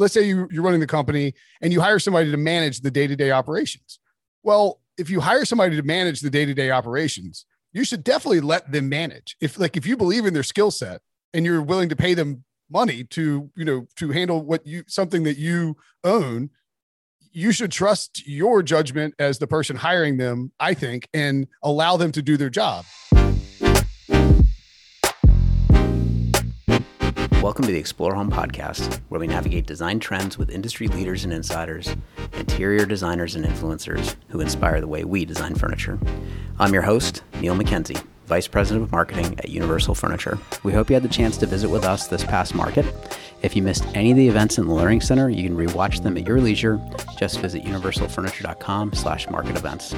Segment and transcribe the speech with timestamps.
[0.00, 3.06] let's say you, you're running the company and you hire somebody to manage the day
[3.06, 4.00] to day operations.
[4.42, 8.40] Well, if you hire somebody to manage the day to day operations, you should definitely
[8.40, 9.36] let them manage.
[9.40, 11.02] If like if you believe in their skill set
[11.32, 15.24] and you're willing to pay them money to you know to handle what you something
[15.24, 16.50] that you own
[17.32, 22.12] you should trust your judgment as the person hiring them i think and allow them
[22.12, 22.84] to do their job
[27.42, 31.32] Welcome to the Explore Home podcast, where we navigate design trends with industry leaders and
[31.32, 31.96] insiders,
[32.34, 35.98] interior designers and influencers who inspire the way we design furniture.
[36.58, 40.38] I'm your host, Neil McKenzie, Vice President of Marketing at Universal Furniture.
[40.64, 42.84] We hope you had the chance to visit with us this past market.
[43.40, 46.18] If you missed any of the events in the Learning Center, you can rewatch them
[46.18, 46.78] at your leisure.
[47.18, 49.94] Just visit universalfurniture.com slash market events.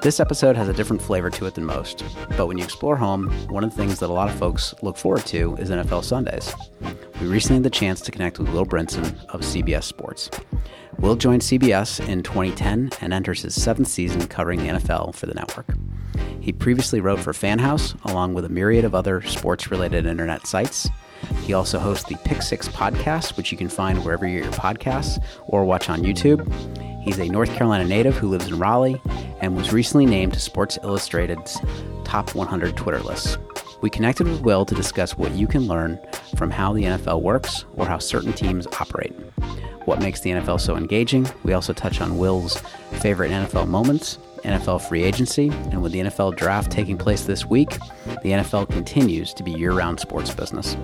[0.00, 2.04] This episode has a different flavor to it than most,
[2.36, 4.96] but when you explore home, one of the things that a lot of folks look
[4.96, 6.54] forward to is NFL Sundays.
[7.20, 10.30] We recently had the chance to connect with Will Brinson of CBS Sports.
[11.00, 15.34] Will joined CBS in 2010 and enters his seventh season covering the NFL for the
[15.34, 15.66] network.
[16.40, 20.88] He previously wrote for Fanhouse, along with a myriad of other sports related internet sites.
[21.44, 24.52] He also hosts the Pick Six podcast, which you can find wherever you get your
[24.54, 26.46] podcasts or watch on YouTube.
[27.02, 29.00] He's a North Carolina native who lives in Raleigh
[29.40, 31.58] and was recently named to Sports Illustrated's
[32.04, 33.38] Top 100 Twitter list.
[33.80, 36.00] We connected with Will to discuss what you can learn
[36.36, 39.12] from how the NFL works or how certain teams operate.
[39.84, 41.26] What makes the NFL so engaging?
[41.44, 42.58] We also touch on Will's
[43.00, 47.70] favorite NFL moments, NFL free agency, and with the NFL draft taking place this week,
[48.22, 50.76] the NFL continues to be year round sports business.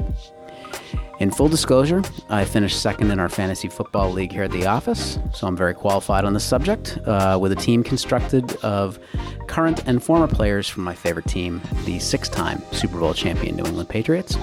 [1.21, 5.19] In full disclosure, I finished second in our fantasy football league here at the office,
[5.33, 8.99] so I'm very qualified on the subject, uh, with a team constructed of
[9.47, 13.65] current and former players from my favorite team, the six time Super Bowl champion New
[13.65, 14.37] England Patriots.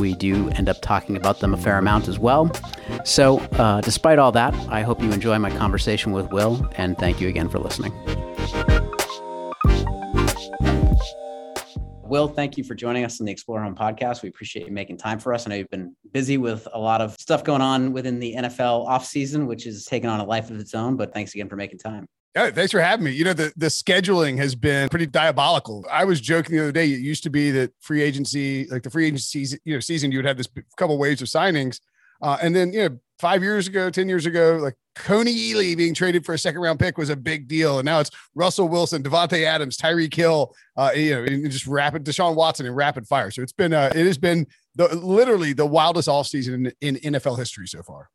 [0.00, 2.50] We do end up talking about them a fair amount as well.
[3.04, 7.20] So, uh, despite all that, I hope you enjoy my conversation with Will, and thank
[7.20, 7.92] you again for listening.
[12.08, 14.22] Will, thank you for joining us on the Explore Home podcast.
[14.22, 15.46] We appreciate you making time for us.
[15.46, 18.88] I know you've been busy with a lot of stuff going on within the NFL
[18.88, 21.78] offseason, which is taking on a life of its own, but thanks again for making
[21.78, 22.06] time.
[22.36, 23.12] Yeah, thanks for having me.
[23.12, 25.84] You know, the, the scheduling has been pretty diabolical.
[25.90, 26.84] I was joking the other day.
[26.84, 30.12] It used to be that free agency, like the free agency season, you know, season,
[30.12, 31.80] you would have this couple waves of signings.
[32.22, 35.94] Uh, and then, you know, five years ago, 10 years ago, like Kony Ealy being
[35.94, 37.78] traded for a second round pick was a big deal.
[37.78, 42.04] And now it's Russell Wilson, Davante Adams, Tyreek Hill, uh, you know, and just rapid
[42.04, 43.30] Deshaun Watson in rapid fire.
[43.30, 47.38] So it's been, uh, it has been the literally the wildest offseason in, in NFL
[47.38, 48.10] history so far.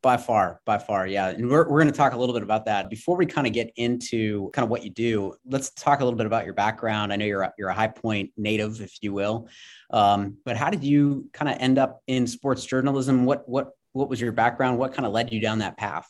[0.00, 1.30] By far, by far, yeah.
[1.30, 2.88] And we're, we're going to talk a little bit about that.
[2.88, 6.16] Before we kind of get into kind of what you do, let's talk a little
[6.16, 7.12] bit about your background.
[7.12, 9.48] I know you're a, you're a High Point native, if you will.
[9.90, 13.24] Um, but how did you kind of end up in sports journalism?
[13.24, 14.78] What what what was your background?
[14.78, 16.08] What kind of led you down that path?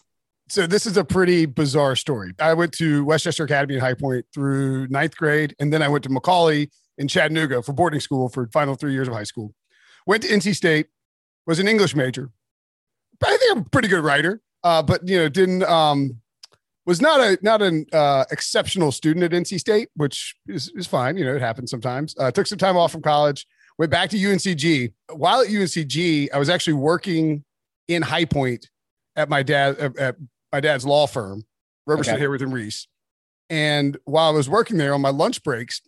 [0.50, 2.34] So this is a pretty bizarre story.
[2.38, 6.04] I went to Westchester Academy in High Point through ninth grade, and then I went
[6.04, 9.54] to McCallie in Chattanooga for boarding school for final three years of high school.
[10.06, 10.87] Went to NC State,
[11.47, 12.31] was an English major.
[13.25, 16.21] I think I'm a pretty good writer, uh, but you know, didn't um,
[16.87, 21.16] was not a not an uh, exceptional student at NC State, which is, is fine.
[21.16, 22.15] You know, it happens sometimes.
[22.19, 23.47] Uh, took some time off from college,
[23.78, 24.93] went back to UNCG.
[25.10, 27.44] While at UNCG, I was actually working
[27.88, 28.69] in High Point
[29.16, 30.16] at my dad at,
[30.53, 31.44] my dad's law firm,
[31.87, 32.22] Roberson okay.
[32.22, 32.87] Haworth and Reese.
[33.50, 35.82] And while I was working there on my lunch breaks,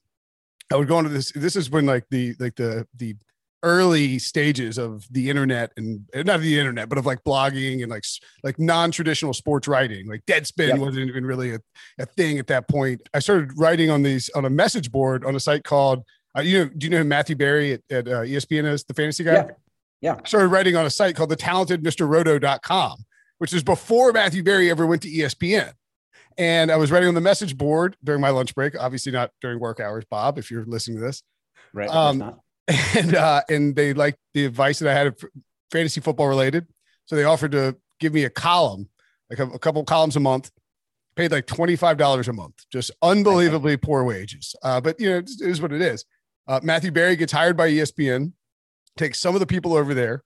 [0.72, 1.32] I would go into this.
[1.32, 3.16] This is when like the like the the
[3.62, 8.04] early stages of the internet and not the internet, but of like blogging and like
[8.42, 10.08] like non-traditional sports writing.
[10.08, 10.78] Like Deadspin yep.
[10.78, 11.60] wasn't even really a,
[11.98, 13.02] a thing at that point.
[13.12, 16.04] I started writing on these on a message board on a site called
[16.36, 19.24] uh, you know, do you know Matthew Berry at, at uh, ESPN is, the fantasy
[19.24, 19.32] guy?
[19.32, 19.50] Yeah.
[20.00, 20.16] Yeah.
[20.22, 23.04] I started writing on a site called the talentedmrroto.com,
[23.38, 25.72] which is before Matthew Berry ever went to ESPN.
[26.38, 29.60] And I was writing on the message board during my lunch break, obviously not during
[29.60, 31.22] work hours, Bob, if you're listening to this.
[31.72, 31.90] Right.
[31.90, 32.40] Um,
[32.96, 35.16] and uh, and they liked the advice that I had
[35.70, 36.66] fantasy football related.
[37.06, 38.88] So they offered to give me a column,
[39.28, 40.50] like a, a couple columns a month,
[41.16, 44.54] paid like $25 a month, just unbelievably poor wages.
[44.62, 46.04] Uh, but you know, it is what it is.
[46.46, 48.32] Uh, Matthew Berry gets hired by ESPN
[48.96, 50.22] take some of the people over there.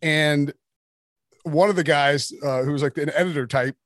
[0.00, 0.52] And
[1.44, 3.76] one of the guys uh, who was like an editor type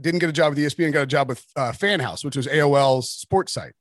[0.00, 3.10] didn't get a job with ESPN, got a job with uh, Fanhouse, which was AOL's
[3.10, 3.74] sports site.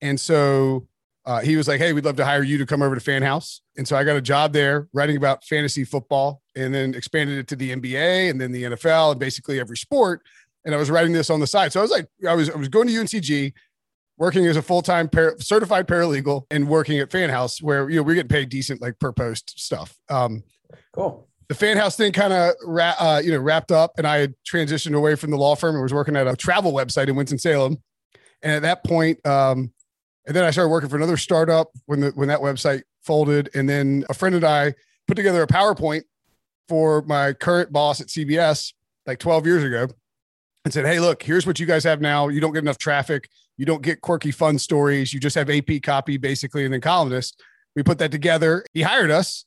[0.00, 0.86] And so
[1.24, 3.60] uh, he was like, Hey, we'd love to hire you to come over to Fanhouse.
[3.76, 7.48] And so I got a job there writing about fantasy football and then expanded it
[7.48, 10.22] to the NBA and then the NFL and basically every sport.
[10.64, 11.72] And I was writing this on the side.
[11.72, 13.52] So I was like, I was, I was going to UNCG
[14.18, 18.14] working as a full-time par- certified paralegal and working at Fanhouse where you know we're
[18.14, 19.96] getting paid decent like per post stuff.
[20.08, 20.42] Um,
[20.92, 21.28] cool.
[21.48, 24.34] the fan house thing kind of ra- uh, you know wrapped up, and I had
[24.50, 27.38] transitioned away from the law firm and was working at a travel website in Winston
[27.38, 27.78] Salem.
[28.42, 29.72] And at that point, um,
[30.26, 33.68] and then I started working for another startup when the when that website folded, and
[33.68, 34.74] then a friend and I
[35.06, 36.02] put together a PowerPoint
[36.68, 38.72] for my current boss at CBS
[39.06, 39.86] like 12 years ago,
[40.66, 42.28] and said, "Hey, look, here's what you guys have now.
[42.28, 43.30] You don't get enough traffic.
[43.56, 45.14] You don't get quirky fun stories.
[45.14, 47.38] You just have AP copy basically, and then columnists."
[47.74, 48.64] We put that together.
[48.72, 49.44] He hired us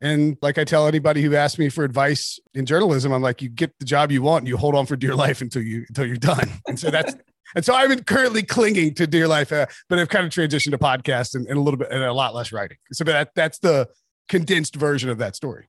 [0.00, 3.48] and like I tell anybody who asks me for advice in journalism, I'm like, you
[3.48, 6.06] get the job you want and you hold on for dear life until you until
[6.06, 6.48] you're done.
[6.66, 7.14] And so that's
[7.54, 10.78] and so I'm currently clinging to dear life, uh, but I've kind of transitioned to
[10.78, 12.78] podcast and, and, a little bit and a lot less writing.
[12.92, 13.88] So that that's the
[14.28, 15.68] condensed version of that story.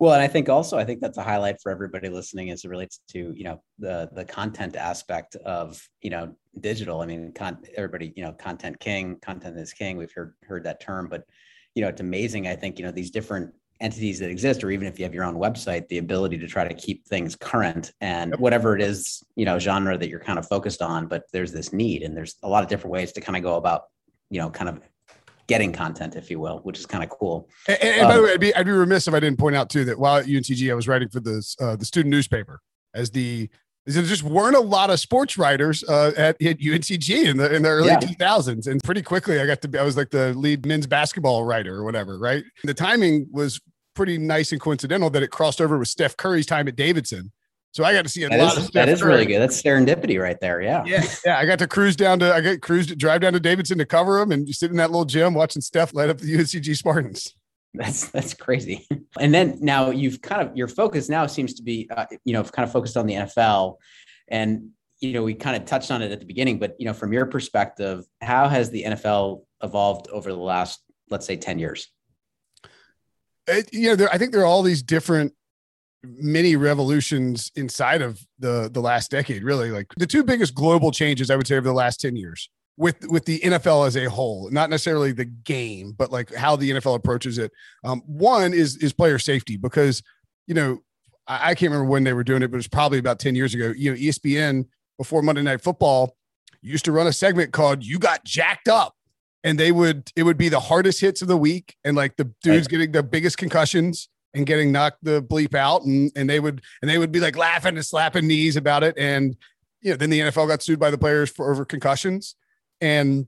[0.00, 2.68] Well, and I think also I think that's a highlight for everybody listening as it
[2.68, 7.02] relates to you know the the content aspect of you know digital.
[7.02, 9.98] I mean, con- everybody you know content king, content is king.
[9.98, 11.24] We've heard heard that term, but
[11.74, 12.48] you know it's amazing.
[12.48, 13.52] I think you know these different
[13.82, 16.68] entities that exist or even if you have your own website the ability to try
[16.68, 20.46] to keep things current and whatever it is you know genre that you're kind of
[20.46, 23.38] focused on but there's this need and there's a lot of different ways to kind
[23.38, 23.84] of go about
[24.28, 24.80] you know kind of
[25.50, 28.20] getting content if you will which is kind of cool and, and um, by the
[28.20, 30.16] um, way I'd be, I'd be remiss if i didn't point out too that while
[30.16, 32.60] at uncg i was writing for the uh, the student newspaper
[32.94, 33.50] as the
[33.86, 37.62] there just weren't a lot of sports writers uh, at, at UNCG in the in
[37.62, 37.98] the early yeah.
[37.98, 41.44] 2000s, and pretty quickly I got to be I was like the lead men's basketball
[41.44, 42.18] writer or whatever.
[42.18, 43.60] Right, the timing was
[43.94, 47.32] pretty nice and coincidental that it crossed over with Steph Curry's time at Davidson.
[47.72, 49.12] So I got to see a that lot is, of Steph that is Curry.
[49.12, 49.40] really good.
[49.40, 50.60] That's serendipity right there.
[50.60, 50.82] Yeah.
[50.84, 51.04] Yeah.
[51.24, 51.38] Yeah.
[51.38, 54.20] I got to cruise down to I got cruised drive down to Davidson to cover
[54.20, 57.34] him and sit in that little gym watching Steph light up the UNCG Spartans.
[57.72, 58.88] That's that's crazy.
[59.20, 62.42] And then now you've kind of your focus now seems to be uh, you know
[62.42, 63.76] kind of focused on the NFL,
[64.26, 66.92] and you know we kind of touched on it at the beginning, but you know
[66.92, 70.80] from your perspective, how has the NFL evolved over the last
[71.10, 71.86] let's say ten years?
[73.50, 75.34] it, you know, there, I think there are all these different
[76.02, 79.42] mini revolutions inside of the the last decade.
[79.42, 82.48] Really, like the two biggest global changes I would say over the last ten years
[82.76, 86.70] with with the NFL as a whole, not necessarily the game, but like how the
[86.70, 87.52] NFL approaches it.
[87.84, 90.02] Um, one is is player safety because
[90.46, 90.78] you know
[91.26, 93.34] I, I can't remember when they were doing it, but it was probably about ten
[93.34, 93.72] years ago.
[93.76, 94.64] You know, ESPN
[94.98, 96.16] before Monday Night Football
[96.62, 98.94] used to run a segment called "You Got Jacked Up."
[99.42, 102.30] and they would it would be the hardest hits of the week and like the
[102.42, 106.62] dudes getting the biggest concussions and getting knocked the bleep out and and they would
[106.82, 109.36] and they would be like laughing and slapping knees about it and
[109.80, 112.36] you know then the NFL got sued by the players for over concussions
[112.80, 113.26] and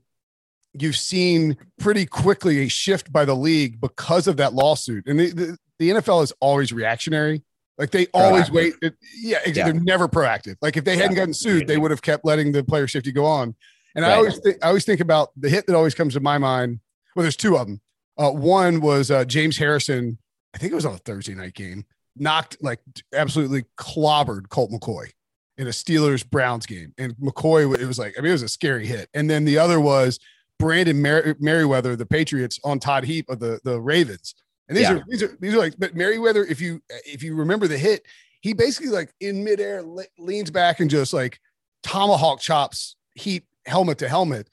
[0.73, 5.29] you've seen pretty quickly a shift by the league because of that lawsuit and the,
[5.31, 7.43] the, the NFL is always reactionary
[7.77, 8.73] like they always wait
[9.19, 12.23] yeah, yeah, they're never proactive like if they hadn't gotten sued they would have kept
[12.23, 13.55] letting the player safety go on
[13.95, 14.13] and right.
[14.13, 16.79] I always think I always think about the hit that always comes to my mind.
[17.15, 17.81] Well, there's two of them.
[18.17, 20.17] Uh, one was uh, James Harrison.
[20.53, 21.85] I think it was on a Thursday night game.
[22.15, 22.79] Knocked like
[23.13, 25.09] absolutely clobbered Colt McCoy
[25.57, 28.49] in a Steelers Browns game, and McCoy it was like I mean it was a
[28.49, 29.09] scary hit.
[29.13, 30.19] And then the other was
[30.59, 34.35] Brandon Mer- Meriweather, the Patriots, on Todd Heap of the the Ravens.
[34.67, 34.97] And these yeah.
[34.97, 36.49] are these are these are like but Meriweather.
[36.49, 38.05] If you if you remember the hit,
[38.41, 41.39] he basically like in midair le- leans back and just like
[41.81, 44.49] tomahawk chops Heap helmet to helmet.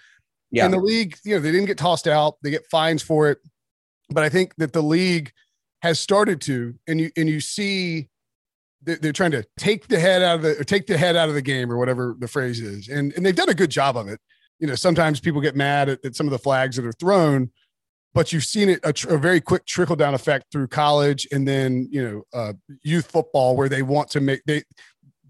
[0.51, 0.65] Yeah.
[0.65, 2.37] And the league, you know, they didn't get tossed out.
[2.43, 3.39] They get fines for it.
[4.11, 5.33] But I think that the league
[5.83, 8.09] has started to, and you and you see
[8.83, 11.43] they're trying to take the head out of the take the head out of the
[11.43, 12.89] game or whatever the phrase is.
[12.89, 14.21] And and they've done a good job of it.
[14.59, 17.51] You know, sometimes people get mad at, at some of the flags that are thrown,
[18.15, 21.47] but you've seen it a, tr- a very quick trickle down effect through college and
[21.47, 24.63] then you know uh, youth football where they want to make they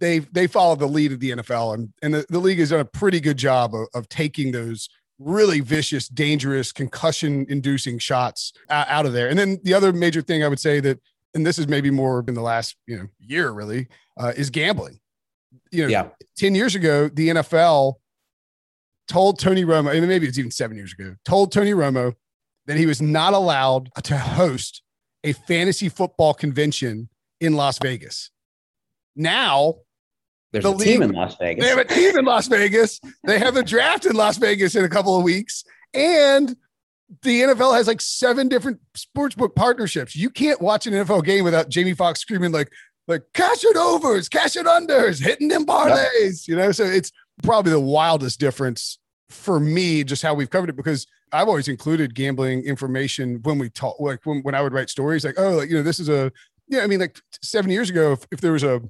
[0.00, 2.80] they they follow the lead of the NFL, and and the, the league has done
[2.80, 4.88] a pretty good job of, of taking those
[5.20, 9.28] really vicious, dangerous, concussion-inducing shots out of there.
[9.28, 10.98] And then the other major thing I would say that,
[11.34, 13.86] and this is maybe more in the last you know year really,
[14.16, 14.98] uh, is gambling.
[15.70, 16.08] You know, yeah.
[16.36, 17.94] ten years ago, the NFL
[19.06, 22.14] told Tony Romo, and maybe it's even seven years ago, told Tony Romo
[22.66, 24.82] that he was not allowed to host
[25.22, 27.08] a fantasy football convention
[27.40, 28.30] in Las Vegas.
[29.14, 29.76] Now
[30.52, 31.64] there's the a league, team in Las Vegas.
[31.64, 33.00] They have a team in Las Vegas.
[33.24, 35.64] They have a draft in Las Vegas in a couple of weeks.
[35.94, 36.56] And
[37.22, 40.16] the NFL has like seven different sportsbook partnerships.
[40.16, 42.70] You can't watch an NFL game without Jamie Foxx screaming like,
[43.06, 46.48] like cash it overs, cash it unders, hitting them parlays, yep.
[46.48, 46.72] you know?
[46.72, 51.48] So it's probably the wildest difference for me, just how we've covered it, because I've
[51.48, 55.38] always included gambling information when we talk, like when, when I would write stories, like,
[55.38, 56.32] oh, like, you know, this is a,
[56.68, 58.82] yeah, I mean, like seven years ago, if, if there was a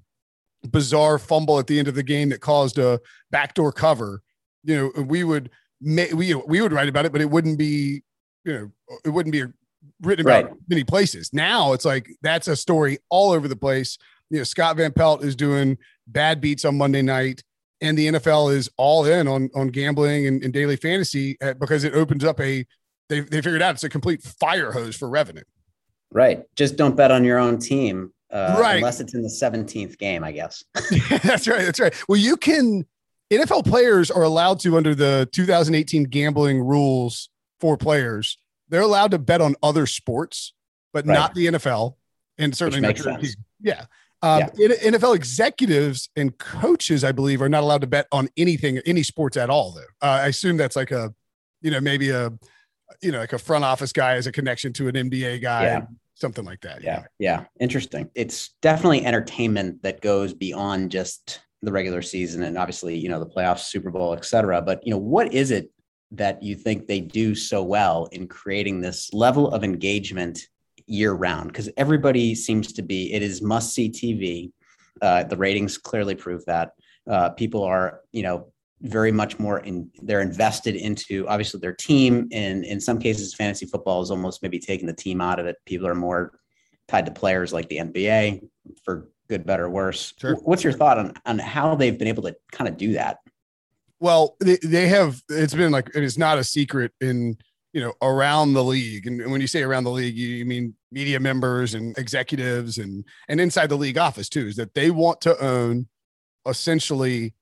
[0.68, 3.00] bizarre fumble at the end of the game that caused a
[3.30, 4.22] backdoor cover,
[4.64, 5.50] you know, we would
[5.80, 8.02] we we would write about it, but it wouldn't be
[8.44, 8.70] you know
[9.04, 9.44] it wouldn't be
[10.02, 10.54] written about right.
[10.68, 11.30] many places.
[11.32, 13.98] Now it's like that's a story all over the place.
[14.30, 17.42] You know, Scott Van Pelt is doing bad beats on Monday night,
[17.80, 21.94] and the NFL is all in on on gambling and, and daily fantasy because it
[21.94, 22.66] opens up a
[23.08, 25.42] they they figured out it's a complete fire hose for revenue.
[26.12, 26.44] Right.
[26.56, 28.12] Just don't bet on your own team.
[28.32, 28.76] Uh, right.
[28.76, 30.64] Unless it's in the 17th game, I guess.
[31.22, 31.64] that's right.
[31.64, 31.94] That's right.
[32.08, 32.86] Well, you can,
[33.30, 39.18] NFL players are allowed to, under the 2018 gambling rules for players, they're allowed to
[39.18, 40.52] bet on other sports,
[40.92, 41.14] but right.
[41.14, 41.96] not the NFL.
[42.38, 43.18] And certainly not your.
[43.60, 43.84] Yeah.
[44.22, 44.68] Um, yeah.
[44.68, 49.36] NFL executives and coaches, I believe, are not allowed to bet on anything, any sports
[49.36, 49.72] at all.
[49.72, 51.12] Though uh, I assume that's like a,
[51.62, 52.30] you know, maybe a,
[53.02, 55.64] you know, like a front office guy as a connection to an NBA guy.
[55.64, 55.80] Yeah
[56.20, 56.82] something like that.
[56.82, 57.04] Yeah.
[57.18, 57.44] yeah.
[57.58, 58.10] Interesting.
[58.14, 63.26] It's definitely entertainment that goes beyond just the regular season and obviously, you know, the
[63.26, 64.62] playoffs, Super Bowl, et cetera.
[64.62, 65.70] But, you know, what is it
[66.12, 70.40] that you think they do so well in creating this level of engagement
[70.86, 71.48] year round?
[71.48, 74.52] Because everybody seems to be, it is must see TV.
[75.02, 76.72] Uh, the ratings clearly prove that.
[77.08, 82.28] Uh, people are, you know, very much more in they're invested into obviously their team
[82.32, 85.56] and in some cases fantasy football is almost maybe taking the team out of it.
[85.66, 86.38] People are more
[86.88, 88.40] tied to players like the nba
[88.82, 90.14] for good better worse.
[90.18, 90.34] Sure.
[90.36, 93.18] what's your thought on on how they've been able to kind of do that?
[93.98, 97.36] Well they, they have it's been like it is not a secret in
[97.74, 99.06] you know around the league.
[99.06, 103.42] And when you say around the league you mean media members and executives and and
[103.42, 105.86] inside the league office too is that they want to own
[106.46, 107.34] essentially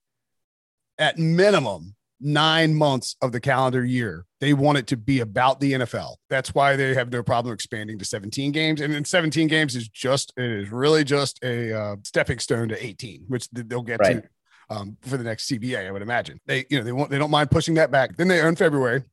[0.99, 4.25] at minimum nine months of the calendar year.
[4.41, 6.15] They want it to be about the NFL.
[6.29, 8.81] That's why they have no problem expanding to 17 games.
[8.81, 12.85] And then 17 games is just, it is really just a uh, stepping stone to
[12.85, 14.21] 18, which they'll get right.
[14.21, 14.29] to
[14.69, 16.39] um, for the next CBA, I would imagine.
[16.45, 18.17] They, you know, they want, they don't mind pushing that back.
[18.17, 19.03] Then they earn February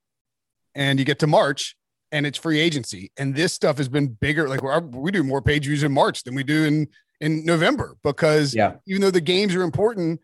[0.75, 1.77] and you get to March
[2.13, 3.11] and it's free agency.
[3.17, 4.49] And this stuff has been bigger.
[4.49, 4.63] Like
[4.93, 6.89] we do more page views in March than we do in,
[7.21, 8.75] in November because yeah.
[8.87, 10.21] even though the games are important,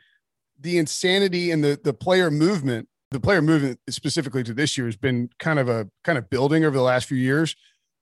[0.63, 4.97] the insanity and the the player movement, the player movement specifically to this year has
[4.97, 7.55] been kind of a kind of building over the last few years,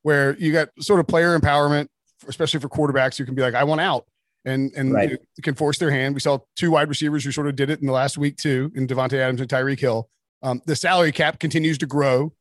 [0.02, 1.88] where you got sort of player empowerment,
[2.28, 4.06] especially for quarterbacks who can be like, I want out.
[4.44, 5.10] And and right.
[5.10, 6.14] you know, can force their hand.
[6.14, 8.72] We saw two wide receivers who sort of did it in the last week too,
[8.74, 10.08] in Davante Adams and Tyreek Hill.
[10.42, 12.32] Um, the salary cap continues to grow,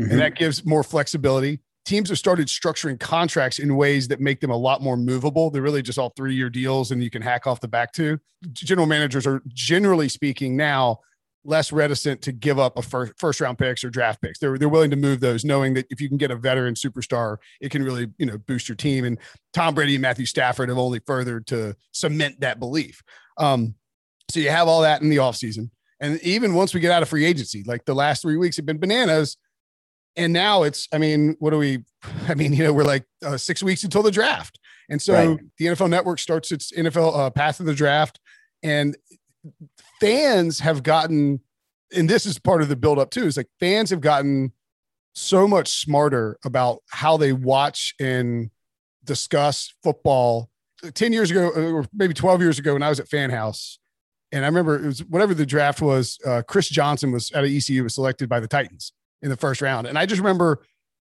[0.00, 0.10] mm-hmm.
[0.10, 4.50] and that gives more flexibility teams have started structuring contracts in ways that make them
[4.50, 5.50] a lot more movable.
[5.50, 8.18] They're really just all three year deals and you can hack off the back to.
[8.52, 10.98] General managers are generally speaking now
[11.44, 14.40] less reticent to give up a first, first round picks or draft picks.
[14.40, 17.36] They're, they're willing to move those knowing that if you can get a veteran superstar,
[17.60, 19.04] it can really, you know, boost your team.
[19.04, 19.16] And
[19.54, 23.00] Tom Brady and Matthew Stafford have only furthered to cement that belief.
[23.38, 23.76] Um,
[24.28, 25.70] so you have all that in the offseason.
[26.00, 28.66] And even once we get out of free agency, like the last three weeks have
[28.66, 29.36] been bananas
[30.16, 31.84] and now it's i mean what do we
[32.28, 34.58] i mean you know we're like uh, six weeks until the draft.
[34.88, 35.38] And so right.
[35.58, 38.20] the nfl network starts its nfl uh, path of the draft.
[38.62, 38.96] And
[40.00, 41.40] fans have gotten
[41.94, 44.52] and this is part of the build up too is like fans have gotten
[45.14, 48.50] so much smarter about how they watch and
[49.04, 50.50] discuss football.
[50.94, 53.78] 10 years ago or maybe 12 years ago when i was at fan house
[54.30, 57.82] and i remember it was whatever the draft was uh, chris johnson was at ecu
[57.82, 58.92] was selected by the titans
[59.26, 59.86] in the first round.
[59.86, 60.62] And I just remember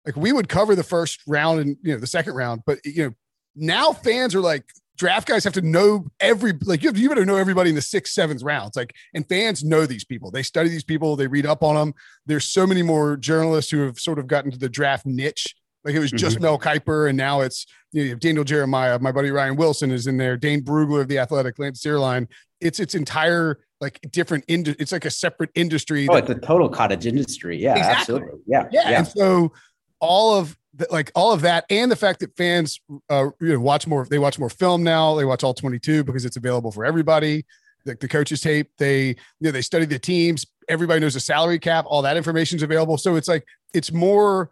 [0.06, 3.06] like we would cover the first round and you know the second round, but you
[3.06, 3.14] know
[3.56, 4.66] now fans are like
[4.98, 8.14] draft guys have to know every like you, you better know everybody in the sixth,
[8.14, 8.76] seventh rounds.
[8.76, 10.32] Like and fans know these people.
[10.32, 11.16] They study these people.
[11.16, 11.94] They read up on them.
[12.26, 15.56] There's so many more journalists who have sort of gotten to the draft niche.
[15.86, 16.44] Like it was just mm-hmm.
[16.44, 19.00] Mel Kiper, and now it's you, know, you have Daniel Jeremiah.
[19.00, 20.36] My buddy Ryan Wilson is in there.
[20.36, 22.28] Dane Brugler of the Athletic, Lance Zierlein.
[22.60, 26.46] It's its entire like different ind- it's like a separate industry oh that, it's a
[26.46, 27.58] total cottage industry.
[27.58, 28.16] Yeah exactly.
[28.16, 28.40] absolutely.
[28.46, 28.98] Yeah, yeah yeah.
[29.00, 29.54] and so
[30.00, 33.60] all of the, like all of that and the fact that fans uh you know
[33.60, 36.86] watch more they watch more film now they watch all 22 because it's available for
[36.86, 37.46] everybody.
[37.86, 41.20] Like the, the coaches tape they you know they study the teams everybody knows the
[41.20, 42.98] salary cap all that information is available.
[42.98, 44.52] So it's like it's more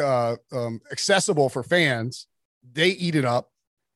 [0.00, 2.26] uh, um, accessible for fans.
[2.72, 3.50] They eat it up.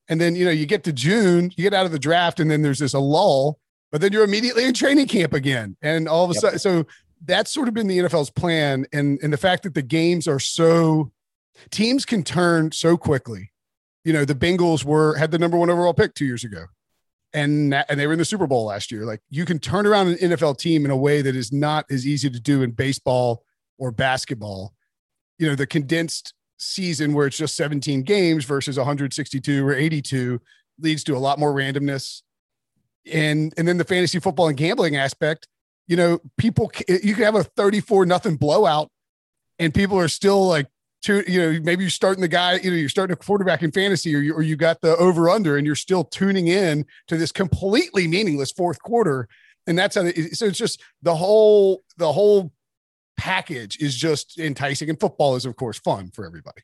[0.08, 2.48] And then you know you get to june you get out of the draft and
[2.48, 3.58] then there's this a lull
[3.96, 5.74] but then you're immediately in training camp again.
[5.80, 6.40] And all of a yep.
[6.42, 6.84] sudden, so
[7.24, 8.84] that's sort of been the NFL's plan.
[8.92, 11.12] And, and the fact that the games are so,
[11.70, 13.52] teams can turn so quickly.
[14.04, 16.66] You know, the Bengals were, had the number one overall pick two years ago.
[17.32, 19.06] And, and they were in the Super Bowl last year.
[19.06, 22.06] Like you can turn around an NFL team in a way that is not as
[22.06, 23.44] easy to do in baseball
[23.78, 24.74] or basketball.
[25.38, 30.38] You know, the condensed season where it's just 17 games versus 162 or 82
[30.80, 32.20] leads to a lot more randomness
[33.12, 35.48] and and then the fantasy football and gambling aspect
[35.86, 38.90] you know people eh, you can have a 34 nothing blowout
[39.58, 40.66] and people are still like
[41.02, 43.70] to you know maybe you're starting the guy you know you're starting a quarterback in
[43.70, 47.16] fantasy or you, or you got the over under and you're still tuning in to
[47.16, 49.28] this completely meaningless fourth quarter.
[49.68, 52.52] And that's how they, so it's just the whole the whole
[53.16, 54.90] package is just enticing.
[54.90, 56.62] And football is of course fun for everybody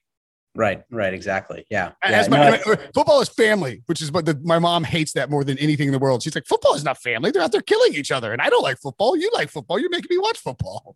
[0.54, 1.64] Right, right, exactly.
[1.70, 1.92] Yeah.
[2.02, 5.30] As yeah, my, no, football is family, which is what the, my mom hates that
[5.30, 6.22] more than anything in the world.
[6.22, 7.30] She's like, football is not family.
[7.30, 8.32] They're out there killing each other.
[8.32, 9.16] And I don't like football.
[9.16, 9.78] You like football.
[9.78, 10.94] You're making me watch football.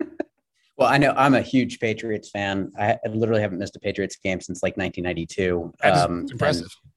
[0.76, 2.72] well, I know I'm a huge Patriots fan.
[2.76, 5.72] I, I literally haven't missed a Patriots game since like 1992.
[5.82, 6.62] That is Um, impressive.
[6.62, 6.92] and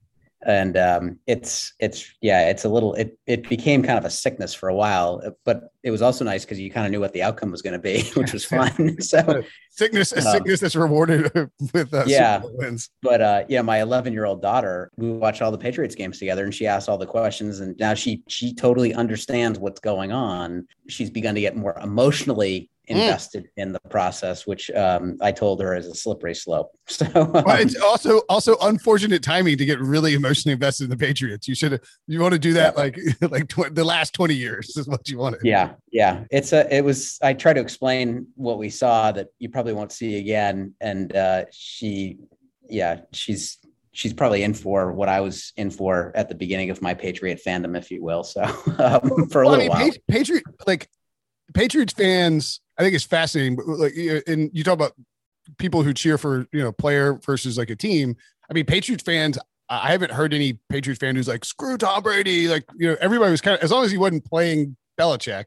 [0.47, 4.69] um, it's it's yeah it's a little it it became kind of a sickness for
[4.69, 7.51] a while but it was also nice because you kind of knew what the outcome
[7.51, 11.31] was going to be which was fun so sickness, a um, sickness that's rewarded
[11.73, 12.41] with uh, Yeah.
[12.43, 12.89] Wins.
[13.01, 16.45] but uh yeah my 11 year old daughter we watched all the patriots games together
[16.45, 20.65] and she asked all the questions and now she she totally understands what's going on
[20.87, 23.01] she's begun to get more emotionally Mm.
[23.01, 26.71] invested in the process which um i told her is a slippery slope.
[26.89, 31.47] So um, it's also also unfortunate timing to get really emotionally invested in the Patriots.
[31.47, 34.87] You should you want to do that like like tw- the last 20 years is
[34.87, 36.23] what you want to yeah yeah.
[36.31, 39.91] It's a it was i try to explain what we saw that you probably won't
[39.91, 42.17] see again and uh she
[42.69, 43.57] yeah she's
[43.91, 47.39] she's probably in for what i was in for at the beginning of my patriot
[47.45, 48.23] fandom if you will.
[48.23, 48.41] So
[48.79, 49.91] um, for a Well, I little mean, while.
[50.07, 50.89] Patriot like
[51.53, 53.55] Patriots fans, I think it's fascinating.
[53.55, 53.93] But like,
[54.27, 54.93] and you talk about
[55.57, 58.15] people who cheer for you know player versus like a team.
[58.49, 59.37] I mean, Patriots fans.
[59.71, 62.47] I haven't heard any Patriots fan who's like screw Tom Brady.
[62.47, 65.45] Like you know, everybody was kind of as long as he wasn't playing Belichick,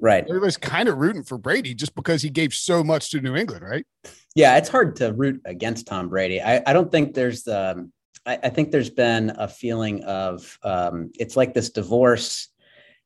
[0.00, 3.36] right everybody's kind of rooting for Brady just because he gave so much to New
[3.36, 3.86] England, right?
[4.34, 7.92] yeah it's hard to root against tom brady i, I don't think there's um
[8.24, 12.48] I, I think there's been a feeling of um it's like this divorce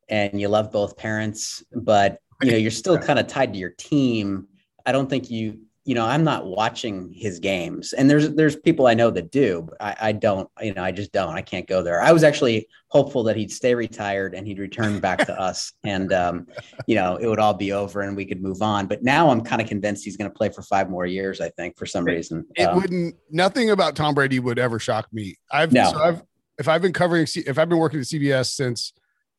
[0.09, 3.71] and you love both parents but you know you're still kind of tied to your
[3.71, 4.47] team
[4.85, 8.87] i don't think you you know i'm not watching his games and there's there's people
[8.88, 11.66] i know that do but I, I don't you know i just don't i can't
[11.66, 15.40] go there i was actually hopeful that he'd stay retired and he'd return back to
[15.40, 16.47] us and um
[16.87, 19.41] you know it would all be over and we could move on but now i'm
[19.41, 22.04] kind of convinced he's going to play for five more years i think for some
[22.04, 23.15] reason It Um, wouldn't.
[23.30, 25.37] Nothing about Tom Brady would ever shock me.
[25.52, 25.91] I've No.
[25.93, 26.23] so I've
[26.58, 28.93] if I've been covering if I've been working at CBS since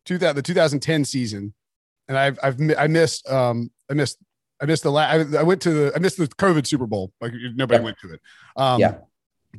[0.06, 1.54] 2000 the 2010 season,
[2.08, 4.18] and I've I've I missed um I missed
[4.62, 7.12] I missed the last I, I went to the I missed the COVID Super Bowl
[7.22, 7.84] like nobody Yeah.
[7.86, 8.22] went to it.
[8.56, 8.96] Um, Yeah.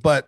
[0.02, 0.26] but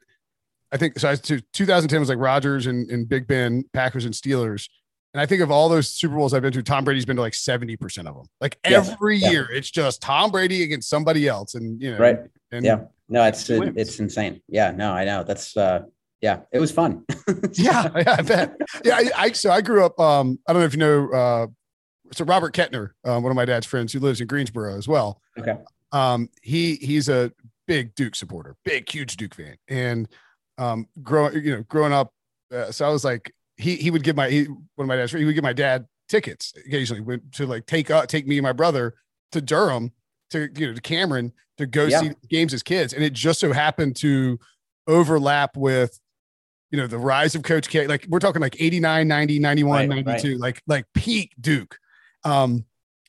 [0.73, 1.11] I think so.
[1.11, 4.69] I, to 2010 was like Rogers and, and Big Ben, Packers and Steelers.
[5.13, 7.23] And I think of all those Super Bowls I've been to, Tom Brady's been to
[7.23, 8.27] like 70% of them.
[8.41, 9.31] Like every Yeah.
[9.31, 11.57] year, it's just Tom Brady against somebody else.
[11.57, 12.19] And, you know, right
[12.53, 12.83] and Yeah.
[13.09, 13.73] no it's wins.
[13.77, 15.83] it's insane yeah no i know that's uh
[16.21, 17.05] yeah it was fun
[17.55, 18.55] yeah, yeah, I bet.
[18.85, 19.99] Yeah, I, I so I grew up.
[19.99, 21.11] Um, I don't know if you know.
[21.11, 21.47] Uh,
[22.13, 25.21] so Robert Kettner, uh, one of my dad's friends, who lives in Greensboro as well.
[25.39, 25.57] Okay.
[25.93, 27.33] Um, he he's a
[27.67, 30.09] big Duke supporter, big huge Duke fan, and
[30.59, 32.13] um, growing you know growing up,
[32.55, 35.13] uh, so I was like he he would give my he, one of my dad's
[35.13, 38.43] he would give my dad tickets occasionally went to like take uh, take me and
[38.45, 38.95] my brother
[39.33, 39.93] to Durham
[40.31, 42.01] to you know to Cameron to go Yeah.
[42.01, 44.39] see games as kids, and it just so happened to
[44.87, 46.01] overlap with
[46.71, 50.05] you know the rise of coach k like we're talking like 89 90 91 Right,
[50.07, 51.79] 92 like like peak duke
[52.25, 52.65] um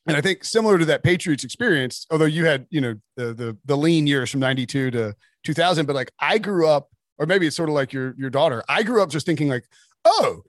[0.07, 3.57] and i think similar to that patriots experience although you had you know the the,
[3.65, 7.55] the lean years from 92 to 2000 but like i grew up or maybe it's
[7.55, 9.65] sort of like your your daughter i grew up just thinking like
[10.05, 10.41] oh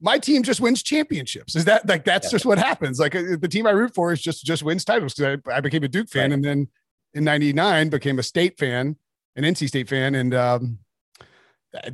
[0.00, 2.30] my team just wins championships is that like that's Yeah.
[2.32, 5.14] just what happens like uh, the team i root for is just just wins titles
[5.14, 6.32] because I, I became a duke fan Right.
[6.34, 6.68] and then
[7.14, 8.96] in 99 became a state fan
[9.36, 10.78] an nc state fan and um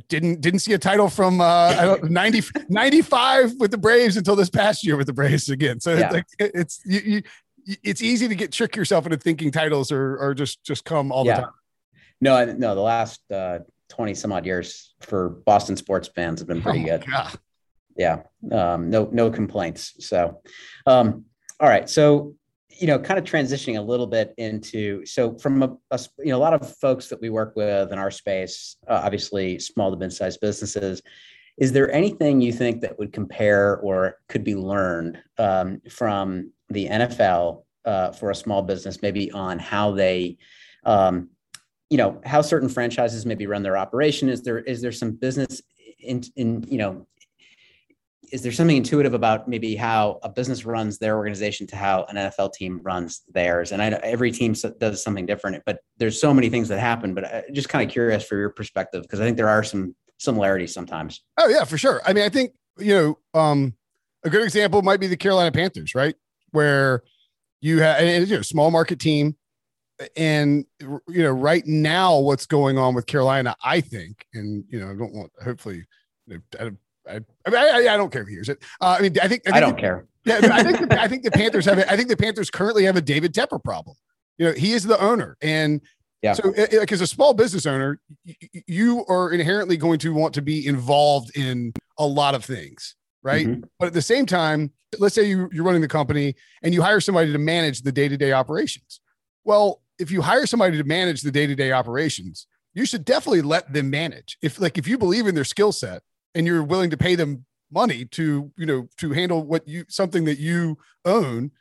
[0.09, 1.45] didn't didn't see a title from uh
[1.77, 5.79] I don't, 90, 95 with the Braves until this past year with the Braves again.
[5.79, 6.05] So Yeah.
[6.05, 7.21] it's like it's you, you
[7.83, 11.23] it's easy to get trick yourself into thinking titles are are just just come all
[11.25, 11.51] the time.
[12.21, 13.59] no no the last uh
[13.89, 17.33] 20 some odd years for boston sports fans have been pretty Oh good God.
[17.97, 20.41] yeah um no no complaints so
[20.85, 21.25] um
[21.59, 22.35] all right so
[22.79, 26.37] you know kind of transitioning a little bit into so from a, a you know
[26.37, 29.97] a lot of folks that we work with in our space uh, obviously small to
[29.97, 31.01] mid-sized businesses
[31.57, 36.87] is there anything you think that would compare or could be learned um, from the
[36.87, 40.37] nfl uh, for a small business maybe on how they
[40.85, 41.29] um,
[41.89, 44.29] you know how certain franchises maybe run their operation?
[44.29, 45.61] Is there is there some business
[45.99, 47.07] in in you know
[48.31, 52.15] is there something intuitive about maybe how a business runs their organization to how an
[52.15, 53.71] NFL team runs theirs?
[53.71, 57.13] And I know every team does something different, but there's so many things that happen.
[57.13, 59.95] But I just kind of curious for your perspective because I think there are some
[60.17, 61.23] similarities sometimes.
[61.37, 62.01] Oh yeah, for sure.
[62.05, 62.93] I mean, I think you
[63.33, 63.73] know, um,
[64.23, 66.15] a good example might be the Carolina Panthers, right?
[66.51, 67.03] Where
[67.61, 69.35] you have and, you know, small market team,
[70.15, 74.91] and you know, right now, what's going on with Carolina, I think, and you know,
[74.91, 75.31] I don't want.
[75.43, 75.85] Hopefully,
[76.59, 76.71] I,
[77.09, 77.15] I,
[77.45, 78.63] I, mean, I, I, don't care if he hears it.
[78.81, 80.05] Uh, I mean, I think I, think I don't the, care.
[80.25, 81.79] Yeah, I think the, I think the Panthers have.
[81.79, 83.95] I think the Panthers currently have a David Tepper problem.
[84.37, 85.81] You know, he is the owner, and
[86.21, 86.33] yeah.
[86.33, 87.99] So, like as a small business owner,
[88.67, 93.47] you are inherently going to want to be involved in a lot of things, right?
[93.47, 93.61] Mm-hmm.
[93.79, 96.99] But at the same time, let's say you, you're running the company and you hire
[96.99, 98.99] somebody to manage the day to day operations.
[99.43, 103.41] Well, if you hire somebody to manage the day to day operations, you should definitely
[103.41, 104.37] let them manage.
[104.41, 106.01] If like if you believe in their skill set
[106.37, 110.23] and you're willing to pay them money to you know to handle what you something
[110.23, 111.51] that you own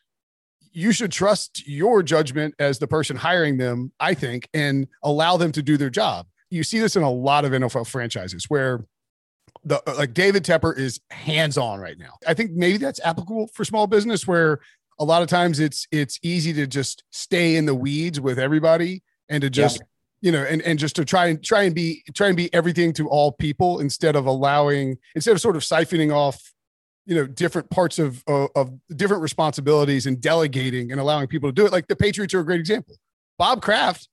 [0.71, 5.51] you should trust your judgment as the person hiring them i think and allow them
[5.51, 8.85] to do their job you see this in a lot of nfl franchises where
[9.65, 13.65] the like david tepper is hands on right now i think maybe that's applicable for
[13.65, 14.61] small business where
[15.01, 19.03] a lot of times it's it's easy to just stay in the weeds with everybody
[19.29, 19.87] and to just yeah.
[20.21, 22.93] You know and and just to try and try and be try and be everything
[22.95, 26.53] to all people instead of allowing instead of sort of siphoning off
[27.07, 31.53] you know different parts of, of of different responsibilities and delegating and allowing people to
[31.53, 31.73] do it.
[31.73, 32.97] Like the patriots are a great example.
[33.39, 34.09] Bob kraft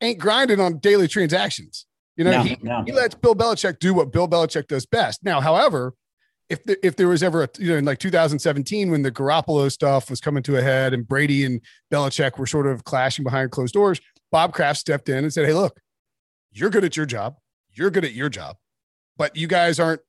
[0.00, 1.86] ain't grinding on daily transactions.
[2.16, 2.82] You know no, he, no.
[2.84, 5.24] he lets bill belichick do what bill belichick does best.
[5.24, 5.94] Now however
[6.52, 9.72] if the, if there was ever a you know in like 2017 when the Garoppolo
[9.72, 13.50] stuff was coming to a head and Brady and Belichick were sort of clashing behind
[13.50, 14.00] closed doors,
[14.32, 15.80] Bob Kraft stepped in and said, "Hey, look,
[16.50, 17.36] you're good at your job,
[17.70, 18.56] you're good at your job,
[19.16, 20.00] but you guys aren't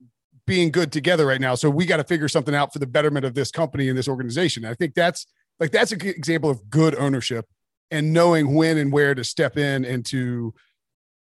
[0.47, 1.55] being good together right now.
[1.55, 4.07] So we got to figure something out for the betterment of this company and this
[4.07, 5.27] organization." And I think that's
[5.59, 7.45] like that's an example of good ownership
[7.91, 10.53] and knowing when and where to step in and to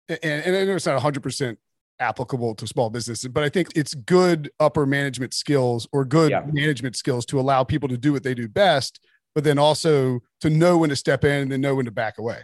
[0.07, 1.59] and, and I know it's not 100 percent
[1.99, 6.41] applicable to small businesses but i think it's good upper management skills or good yeah.
[6.51, 8.99] management skills to allow people to do what they do best
[9.35, 12.17] but then also to know when to step in and then know when to back
[12.17, 12.41] away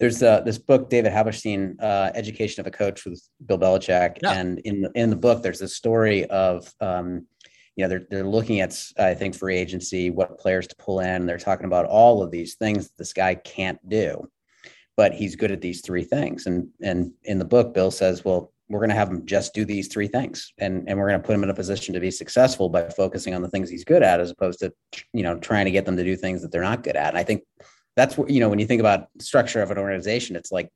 [0.00, 4.32] there's uh, this book david halberstam uh, education of a coach with bill belichick yeah.
[4.32, 7.26] and in the, in the book there's a story of um,
[7.76, 11.26] you know they're, they're looking at i think free agency what players to pull in
[11.26, 14.28] they're talking about all of these things this guy can't do
[14.98, 16.46] but he's good at these three things.
[16.46, 19.64] And and in the book, Bill says, well, we're going to have him just do
[19.64, 22.10] these three things, and and we're going to put him in a position to be
[22.10, 24.72] successful by focusing on the things he's good at, as opposed to
[25.14, 27.10] you know trying to get them to do things that they're not good at.
[27.10, 27.44] And I think
[27.98, 30.70] that's what you know when you think about structure of an organization, it's like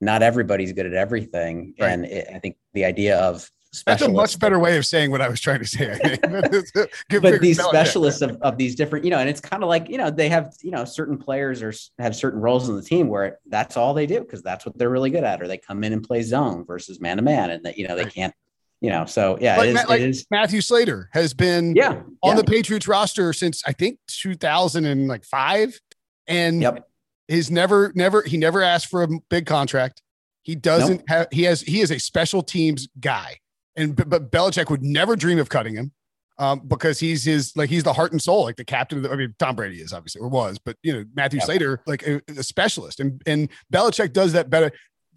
[0.00, 1.88] not everybody's good at everything, right.
[1.88, 3.50] and it, I think the idea of
[3.84, 5.92] that's a much better way of saying what I was trying to say.
[5.92, 6.16] I
[7.20, 9.98] but these specialists of, of these different, you know, and it's kind of like, you
[9.98, 13.38] know, they have, you know, certain players or have certain roles in the team where
[13.46, 15.92] that's all they do because that's what they're really good at, or they come in
[15.92, 18.34] and play zone versus man to man, and that you know they can't,
[18.80, 20.26] you know, so yeah, like, it is, like it is.
[20.30, 22.42] Matthew Slater has been yeah on yeah.
[22.42, 25.80] the Patriots roster since I think 2005,
[26.28, 26.88] and yep.
[27.26, 30.02] he's never, never, he never asked for a big contract.
[30.42, 31.08] He doesn't nope.
[31.08, 31.28] have.
[31.32, 31.60] He has.
[31.60, 33.38] He is a special teams guy
[33.78, 35.92] and but Belichick would never dream of cutting him
[36.38, 39.10] um, because he's his like he's the heart and soul, like the captain of the.
[39.10, 41.44] I mean, Tom Brady is obviously or was, but you know Matthew yeah.
[41.44, 44.72] Slater, like a, a, specialist, and and Belichick does that better.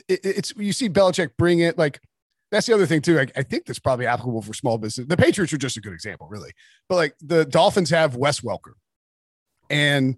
[0.08, 2.00] It, it's you see Belichick bring it like.
[2.52, 3.18] That's the other thing too.
[3.18, 5.08] I, I think that's probably applicable for small business.
[5.08, 6.52] The Patriots are just a good example, really.
[6.90, 8.74] But like the Dolphins have Wes Welker,
[9.70, 10.18] and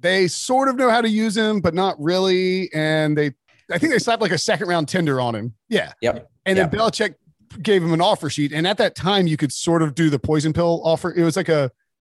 [0.00, 2.72] they sort of know how to use him, but not really.
[2.72, 3.32] And they,
[3.70, 5.54] I think they slapped like a second round tender on him.
[5.68, 5.92] Yeah.
[6.00, 6.30] Yep.
[6.46, 6.70] And yep.
[6.70, 7.14] then Belichick
[7.62, 8.52] gave him an offer sheet.
[8.52, 11.12] And at that time, you could sort of do the poison pill offer.
[11.12, 11.64] It was like a,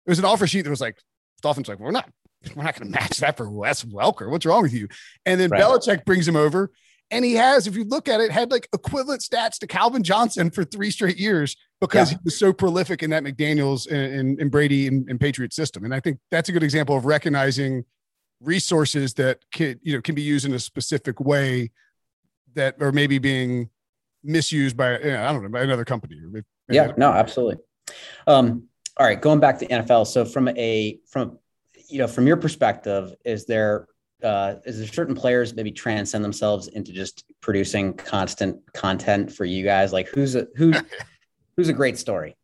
[0.05, 0.97] it was an offer sheet that was like,
[1.41, 2.09] Dolphins like, we're not,
[2.55, 4.29] we're not going to match that for Wes Welker.
[4.29, 4.87] What's wrong with you?
[5.25, 5.61] And then right.
[5.61, 6.71] Belichick brings him over.
[7.11, 10.51] And he has, if you look at it, had like equivalent stats to Calvin Johnson
[10.51, 12.17] for three straight years because yeah.
[12.17, 15.85] he was so prolific in that McDaniels and, and, and Brady and, and Patriot system.
[15.85, 17.85] And I think that's a good example of recognizing
[18.41, 21.71] resources that can, you know, can be used in a specific way
[22.55, 23.69] that are maybe being
[24.23, 26.17] misused by you know, I don't know by another company.
[26.21, 27.57] Maybe, yeah, no, absolutely.
[28.27, 30.07] Um, all right, going back to NFL.
[30.07, 31.39] So from a from
[31.87, 33.87] you know from your perspective, is there
[34.23, 39.63] uh, is there certain players maybe transcend themselves into just producing constant content for you
[39.63, 39.93] guys?
[39.93, 40.73] Like who's a who
[41.59, 42.37] who's a great story?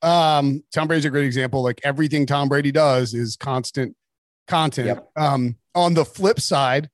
[0.00, 1.62] Um, Tom Brady's a great example.
[1.62, 3.94] Like everything Tom Brady does is constant
[4.48, 4.86] content.
[4.86, 5.10] Yep.
[5.14, 6.88] Um, on the flip side,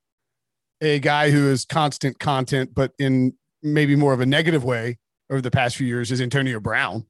[0.81, 5.39] a guy who is constant content, but in maybe more of a negative way over
[5.39, 7.05] the past few years is Antonio Brown.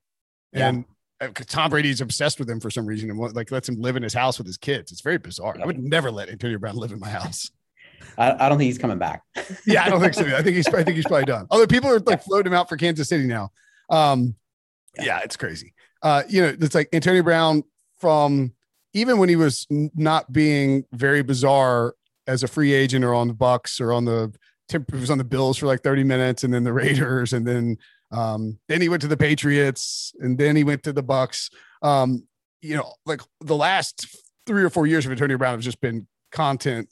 [0.53, 0.86] And
[1.21, 1.27] yeah.
[1.27, 4.03] Uh, Tom Brady's obsessed with him for some reason and like lets him live in
[4.03, 4.91] his house with his kids.
[4.91, 5.58] It's very bizarre.
[5.62, 7.51] I would never let Antonio Brown live in my house.
[8.17, 9.23] I, I don't think he's coming back.
[9.65, 10.25] yeah, I don't think so.
[10.38, 11.47] I think he's I think he's probably done.
[11.49, 13.49] Although people are like floating him out for Kansas City now.
[13.89, 14.36] Um,
[14.97, 15.73] yeah, it's crazy.
[16.02, 17.63] Uh, you know, it's like Antonio Brown
[17.97, 18.54] from
[18.93, 21.95] even when he was not being very bizarre
[22.28, 24.34] as a free agent or on the Bucks or on the
[24.71, 27.78] he was on the Bills for like 30 minutes and then the Raiders and then
[28.12, 31.49] um, then he went to the Patriots and then he went to the Bucks.
[31.82, 32.28] Um,
[32.62, 34.06] you know, like the last
[34.45, 36.89] three or four years of Antonio Brown have just been content,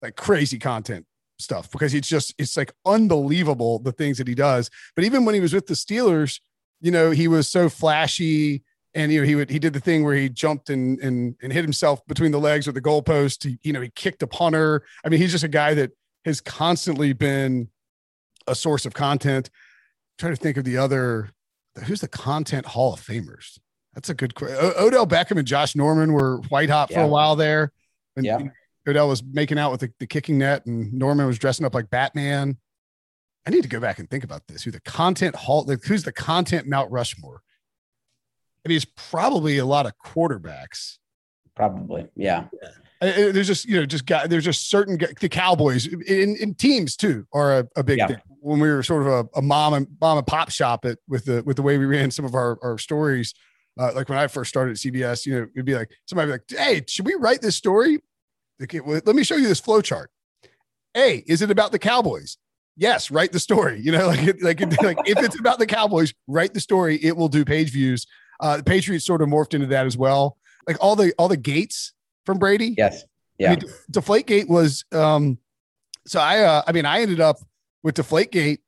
[0.00, 1.06] like crazy content
[1.38, 4.70] stuff because it's just it's like unbelievable the things that he does.
[4.94, 6.40] But even when he was with the Steelers,
[6.80, 8.62] you know, he was so flashy
[8.94, 11.52] and you know he would he did the thing where he jumped and and and
[11.52, 13.44] hit himself between the legs or the goalpost.
[13.44, 14.82] He, you know, he kicked a punter.
[15.04, 15.92] I mean, he's just a guy that
[16.24, 17.68] has constantly been
[18.46, 19.48] a source of content.
[19.52, 21.30] I'm trying to think of the other
[21.84, 23.58] who's the content Hall of Famers.
[23.94, 24.58] That's a good question.
[24.78, 27.72] Odell Beckham and Josh Norman were white hot for a while there.
[28.16, 28.38] And yeah.
[28.88, 31.90] Odell was making out with the, the, kicking net and Norman was dressing up like
[31.90, 32.56] Batman.
[33.46, 34.62] I need to go back and think about this.
[34.62, 37.42] Who the content hall, like, who's the content Mount Rushmore?
[38.64, 40.98] I mean, it's probably a lot of quarterbacks.
[41.56, 42.06] Probably.
[42.14, 42.44] Yeah.
[42.62, 43.30] yeah.
[43.32, 47.26] There's just, you know, just got, there's just certain, the Cowboys in, in teams too
[47.32, 48.06] are a, a big yeah.
[48.08, 48.18] thing.
[48.40, 51.24] When we were sort of a, a mom and mom and pop shop it with
[51.24, 53.34] the, with the way we ran some of our, our stories,
[53.78, 56.32] uh, like when I first started at CBS, you know, it'd be like somebody be
[56.32, 58.00] like, "Hey, should we write this story?
[58.62, 60.10] Okay, well, let me show you this flow chart.
[60.92, 62.36] Hey, is it about the Cowboys?
[62.80, 63.80] Yes, write the story.
[63.80, 66.96] You know, like like like if it's about the Cowboys, write the story.
[66.96, 68.06] It will do page views.
[68.40, 70.38] Uh, the Patriots sort of morphed into that as well.
[70.66, 71.92] Like all the all the gates
[72.26, 72.74] from Brady.
[72.76, 73.04] Yes.
[73.38, 73.52] Yeah.
[73.52, 75.38] I mean, Deflate Gate was um.
[76.06, 77.36] So I uh, I mean I ended up
[77.82, 78.60] with Deflate Gate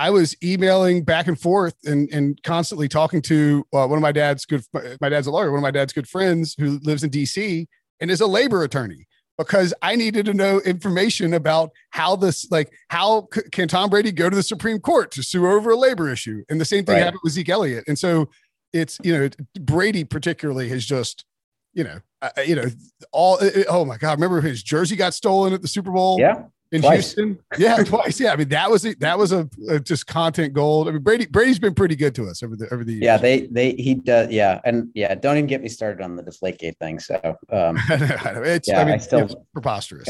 [0.00, 4.12] I was emailing back and forth and and constantly talking to uh, one of my
[4.12, 4.64] dad's good.
[4.98, 5.50] My dad's a lawyer.
[5.50, 7.68] One of my dad's good friends who lives in D.C.
[8.00, 9.06] and is a labor attorney
[9.44, 14.12] because I needed to know information about how this, like, how c- can Tom Brady
[14.12, 16.44] go to the Supreme Court to sue over a labor issue?
[16.48, 17.04] And the same thing right.
[17.04, 17.84] happened with Zeke Elliott.
[17.88, 18.28] And so
[18.72, 19.28] it's you know
[19.60, 21.24] Brady particularly has just
[21.72, 22.66] you know uh, you know
[23.12, 23.38] all.
[23.68, 24.12] oh my God!
[24.12, 26.20] Remember his jersey got stolen at the Super Bowl?
[26.20, 27.14] Yeah in twice.
[27.14, 27.38] Houston.
[27.58, 28.20] Yeah, twice.
[28.20, 30.88] Yeah, I mean that was a, that was a, a, just content gold.
[30.88, 33.02] I mean Brady Brady's been pretty good to us over the over the years.
[33.02, 34.30] Yeah, they they he does.
[34.30, 36.98] Yeah, and yeah, don't even get me started on the Deflategate thing.
[37.00, 37.16] So
[37.50, 40.08] um, it's yeah, I mean I still it's preposterous.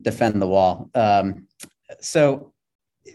[0.00, 0.90] Defend the wall.
[0.94, 1.46] Um,
[2.00, 2.52] so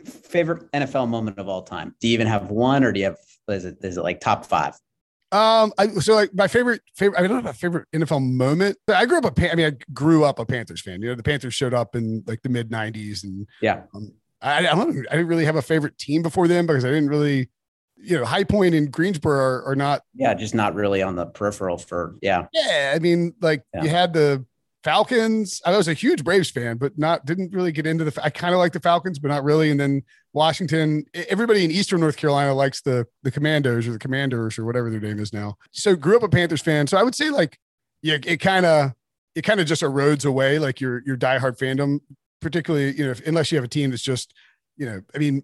[0.05, 1.95] favorite NFL moment of all time?
[1.99, 3.17] Do you even have one, or do you have
[3.49, 4.75] is it is it like top five?
[5.31, 8.77] Um, I, so like my favorite favorite, I, mean, don't have a favorite NFL moment,
[8.87, 11.01] but I grew up a Pan, I mean, I grew up a Panthers fan.
[11.01, 14.59] You know, the Panthers showed up in like the mid '90s, and yeah, um, I,
[14.59, 17.49] I don't, I didn't really have a favorite team before then because I didn't really,
[17.97, 21.25] you know, High Point and Greensboro are, are not, yeah, just not really on the
[21.25, 22.93] peripheral for, yeah, yeah.
[22.95, 23.83] I mean, like yeah.
[23.83, 24.45] you had the
[24.83, 25.61] Falcons.
[25.65, 28.21] I was a huge Braves fan, but not didn't really get into the.
[28.23, 29.71] I kind of like the Falcons, but not really.
[29.71, 31.05] And then Washington.
[31.13, 34.99] Everybody in Eastern North Carolina likes the the Commandos or the Commanders or whatever their
[34.99, 35.57] name is now.
[35.71, 36.87] So grew up a Panthers fan.
[36.87, 37.59] So I would say like,
[38.01, 38.93] yeah, it kind of
[39.35, 41.99] it kind of just erodes away like your your diehard fandom,
[42.41, 44.33] particularly you know if, unless you have a team that's just
[44.77, 45.43] you know I mean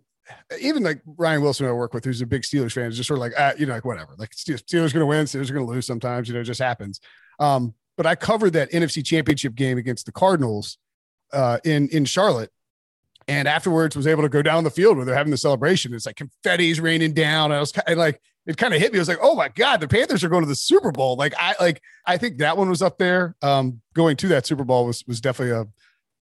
[0.60, 3.18] even like Ryan Wilson I work with, who's a big Steelers fan, is just sort
[3.18, 4.16] of like, ah, you know, like whatever.
[4.18, 6.28] Like Steelers going to win, Steelers are going to lose sometimes.
[6.28, 7.00] You know, it just happens.
[7.40, 10.78] Um, but I covered that NFC Championship game against the Cardinals
[11.32, 12.52] uh, in in Charlotte,
[13.28, 15.94] and afterwards was able to go down the field where they're having the celebration.
[15.94, 17.52] It's like confetti's raining down.
[17.52, 19.00] I was of like, it kind of hit me.
[19.00, 21.16] I was like, oh my god, the Panthers are going to the Super Bowl.
[21.16, 23.36] Like I like I think that one was up there.
[23.42, 25.66] Um, going to that Super Bowl was was definitely a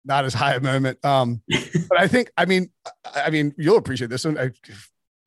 [0.05, 1.03] not as high a moment.
[1.05, 1.41] Um,
[1.89, 2.71] but I think I mean
[3.05, 4.37] I mean you'll appreciate this one.
[4.37, 4.51] I,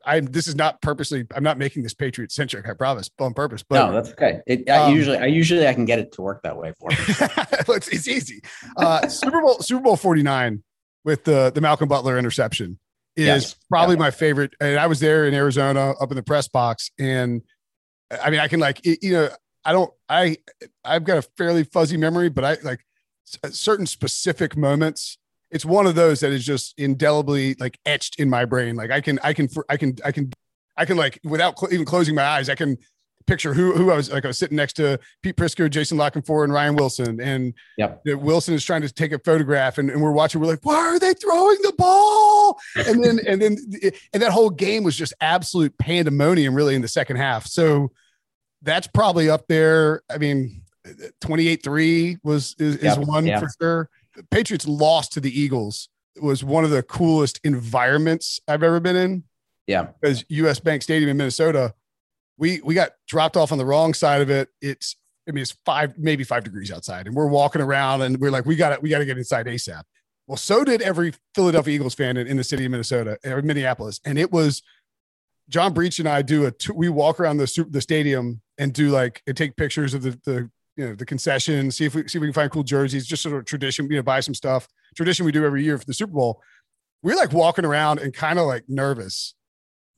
[0.05, 1.27] I this is not purposely.
[1.35, 2.69] I'm not making this Patriot centric.
[2.69, 3.63] I promise, on purpose.
[3.63, 4.41] But no, that's okay.
[4.47, 6.89] It, I um, usually, I usually, I can get it to work that way for
[6.91, 6.97] me.
[6.99, 8.41] it's, it's, easy.
[8.77, 10.63] Uh, Super Bowl, Super Bowl 49
[11.05, 12.79] with the the Malcolm Butler interception
[13.17, 13.57] is yes.
[13.69, 14.01] probably yeah.
[14.01, 14.55] my favorite.
[14.61, 17.43] And I was there in Arizona, up in the press box, and
[18.11, 19.29] I mean, I can like, you know,
[19.65, 20.39] I don't, I,
[20.85, 22.81] I've got a fairly fuzzy memory, but I like
[23.25, 25.19] certain specific moments
[25.51, 28.77] it's one of those that is just indelibly like etched in my brain.
[28.77, 30.33] Like I can, I can, I can, I can,
[30.77, 32.79] I can like without cl- even closing my eyes, I can
[33.27, 36.11] picture who who I was like I was sitting next to Pete Prisco, Jason La
[36.11, 37.21] Canfora, and Ryan Wilson.
[37.21, 38.03] And yep.
[38.05, 40.41] Wilson is trying to take a photograph, and, and we're watching.
[40.41, 42.59] We're like, why are they throwing the ball?
[42.77, 43.57] And then and then
[44.13, 47.47] and that whole game was just absolute pandemonium, really, in the second half.
[47.47, 47.93] So
[48.63, 50.03] that's probably up there.
[50.11, 50.63] I mean,
[51.21, 52.99] twenty eight three was is, yep.
[52.99, 53.41] is one yep.
[53.41, 53.91] for sure.
[54.31, 58.97] Patriots lost to the Eagles it was one of the coolest environments I've ever been
[58.97, 59.25] in.
[59.67, 59.89] Yeah.
[60.01, 61.75] Because US Bank Stadium in Minnesota,
[62.37, 64.49] we we got dropped off on the wrong side of it.
[64.61, 64.97] It's
[65.29, 67.07] I mean it's five, maybe five degrees outside.
[67.07, 69.47] And we're walking around and we're like, we got it, we got to get inside
[69.47, 69.83] ASAP.
[70.27, 74.01] Well, so did every Philadelphia Eagles fan in, in the city of Minnesota or Minneapolis.
[74.05, 74.63] And it was
[75.49, 79.23] John Breech and I do a we walk around the the stadium and do like
[79.27, 82.21] and take pictures of the, the you know the concessions, see if we see if
[82.21, 84.69] we can find cool jerseys, just sort of tradition, you know, buy some stuff.
[84.97, 86.41] Tradition we do every year for the Super Bowl.
[87.03, 89.35] We're like walking around and kind of like nervous,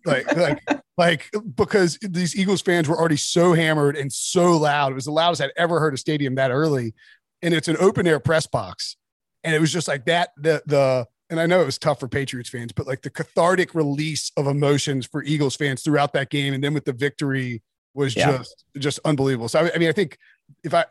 [0.04, 0.62] like like
[0.98, 4.92] like because these Eagles fans were already so hammered and so loud.
[4.92, 6.94] It was the loudest I'd ever heard a stadium that early,
[7.42, 8.96] and it's an open air press box,
[9.44, 10.30] and it was just like that.
[10.36, 13.74] The the and I know it was tough for Patriots fans, but like the cathartic
[13.74, 17.62] release of emotions for Eagles fans throughout that game, and then with the victory
[17.94, 18.38] was yeah.
[18.38, 19.48] just just unbelievable.
[19.48, 20.18] So I, I, mean, I think
[20.64, 20.84] if I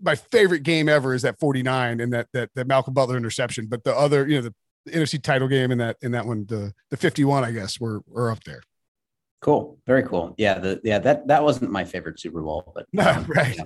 [0.00, 3.84] my favorite game ever is that 49 and that that that Malcolm Butler interception, but
[3.84, 4.54] the other, you know, the,
[4.90, 8.30] NFC title game in that in that one, the the 51, I guess, were were
[8.30, 8.62] up there.
[9.40, 10.34] Cool, very cool.
[10.38, 13.56] Yeah, the yeah that that wasn't my favorite Super Bowl, but no, um, right.
[13.56, 13.64] Yeah.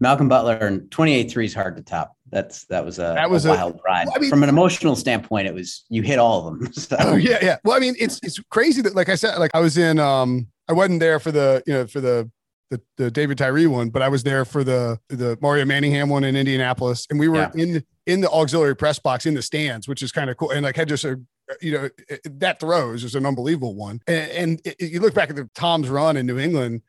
[0.00, 2.16] Malcolm Butler and 28 3 is hard to top.
[2.28, 4.06] That's that was a, that was a wild a, ride.
[4.06, 6.72] Well, I mean, From an emotional standpoint, it was you hit all of them.
[6.72, 6.96] So.
[6.98, 7.58] Oh yeah, yeah.
[7.64, 10.48] Well, I mean, it's it's crazy that like I said, like I was in um
[10.68, 12.28] I wasn't there for the you know for the
[12.72, 16.24] the, the David Tyree one, but I was there for the the Mario Manningham one
[16.24, 17.50] in Indianapolis, and we were yeah.
[17.54, 20.64] in in the auxiliary press box in the stands, which is kind of cool, and
[20.64, 21.20] like had just a
[21.60, 21.90] you know
[22.24, 25.48] that throw is just an unbelievable one, and, and it, you look back at the
[25.54, 26.80] Tom's run in New England,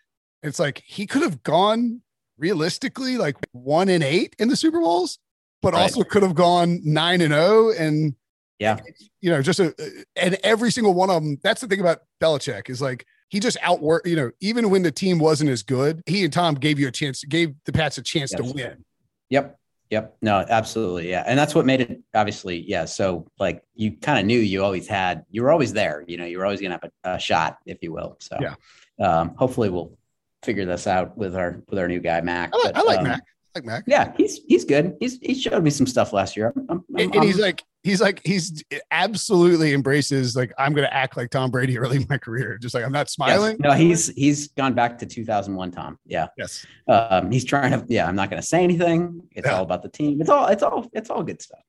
[0.41, 2.01] it's like he could have gone
[2.37, 5.19] realistically like one and eight in the Super Bowls,
[5.61, 5.81] but right.
[5.81, 8.15] also could have gone nine and zero, oh and
[8.59, 8.79] yeah,
[9.21, 9.73] you know, just a
[10.15, 11.37] and every single one of them.
[11.43, 14.91] That's the thing about Belichick is like he just outworked, you know, even when the
[14.91, 18.03] team wasn't as good, he and Tom gave you a chance, gave the Pats a
[18.03, 18.39] chance yes.
[18.41, 18.85] to win.
[19.29, 19.57] Yep.
[19.89, 20.17] Yep.
[20.21, 21.09] No, absolutely.
[21.09, 21.23] Yeah.
[21.25, 22.63] And that's what made it obviously.
[22.67, 22.85] Yeah.
[22.85, 26.25] So like you kind of knew you always had, you were always there, you know,
[26.25, 28.17] you were always going to have a, a, shot, if you will.
[28.19, 28.55] So yeah.
[28.99, 29.97] Um, hopefully we'll
[30.43, 32.51] figure this out with our, with our new guy, Mac.
[32.53, 33.23] I like, but, I like um, Mac
[33.55, 33.83] like Mac.
[33.87, 34.95] Yeah, he's he's good.
[34.99, 36.53] He's he showed me some stuff last year.
[36.55, 40.93] I'm, I'm, and, and, he's like he's like he's absolutely embraces like I'm going to
[40.93, 42.57] act like Tom Brady early in my career.
[42.57, 43.57] Just like I'm not smiling.
[43.59, 43.59] Yes.
[43.59, 45.99] No, he's he's gone back to 2001 Tom.
[46.05, 46.27] Yeah.
[46.37, 46.65] Yes.
[46.87, 47.85] Um, he's trying to.
[47.87, 49.21] Yeah, I'm not going to say anything.
[49.31, 49.57] It's yeah.
[49.57, 50.21] all about the team.
[50.21, 51.61] It's all it's all it's all good stuff.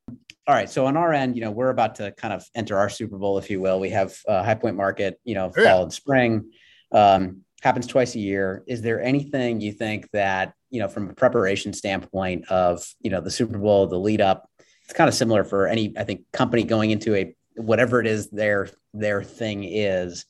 [0.47, 0.69] All right.
[0.69, 3.39] So on our end, you know, we're about to kind of enter our Super Bowl,
[3.39, 3.81] if you will.
[3.81, 5.83] We have uh, High Point Market, you know, fall yeah.
[5.83, 6.51] and spring.
[6.93, 8.63] Um, happens twice a year.
[8.67, 13.21] Is there anything you think that you know, from a preparation standpoint of, you know,
[13.21, 14.51] the Super Bowl, the lead up,
[14.85, 18.31] it's kind of similar for any, I think, company going into a whatever it is
[18.31, 20.27] their their thing is.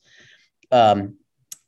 [0.71, 1.17] Um,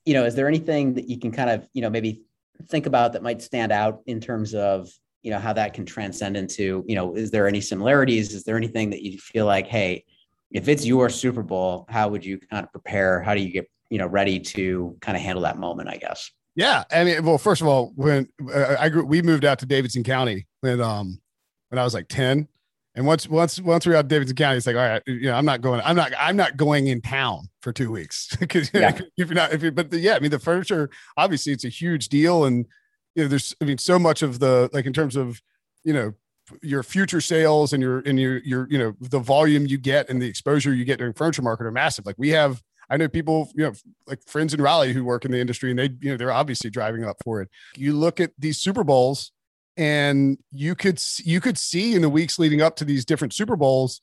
[0.06, 2.24] you know, is there anything that you can kind of, you know, maybe
[2.68, 4.90] think about that might stand out in terms of,
[5.22, 8.34] you know, how that can transcend into, you know, is there any similarities?
[8.34, 10.06] Is there anything that you feel like, hey,
[10.52, 13.22] if it's your Super Bowl, how would you kind of prepare?
[13.22, 16.32] How do you get, you know, ready to kind of handle that moment, I guess?
[16.56, 19.66] Yeah, I mean, well, first of all, when uh, I grew, we moved out to
[19.66, 21.22] Davidson County when um
[21.70, 22.48] when I was like ten,
[22.98, 25.36] and once once once we are out Davidson County, it's like, all right, you know,
[25.36, 28.98] I'm not going, I'm not, I'm not going in town for two weeks because yeah.
[29.18, 31.70] if you're not, if you, but the, yeah, I mean, the furniture obviously it's a
[31.70, 32.66] huge deal, and
[33.14, 35.42] you know, there's, I mean, so much of the like in terms of
[35.84, 36.14] you know
[36.64, 40.20] your future sales and your and your your you know the volume you get and
[40.20, 42.06] the exposure you get during furniture market are massive.
[42.06, 43.74] Like we have I know people, you know,
[44.08, 46.70] like friends in Raleigh who work in the industry and they, you know, they're obviously
[46.70, 47.50] driving up for it.
[47.76, 49.34] You look at these Super Bowls
[49.78, 53.56] and you could, you could see in the weeks leading up to these different Super
[53.56, 54.02] Bowls,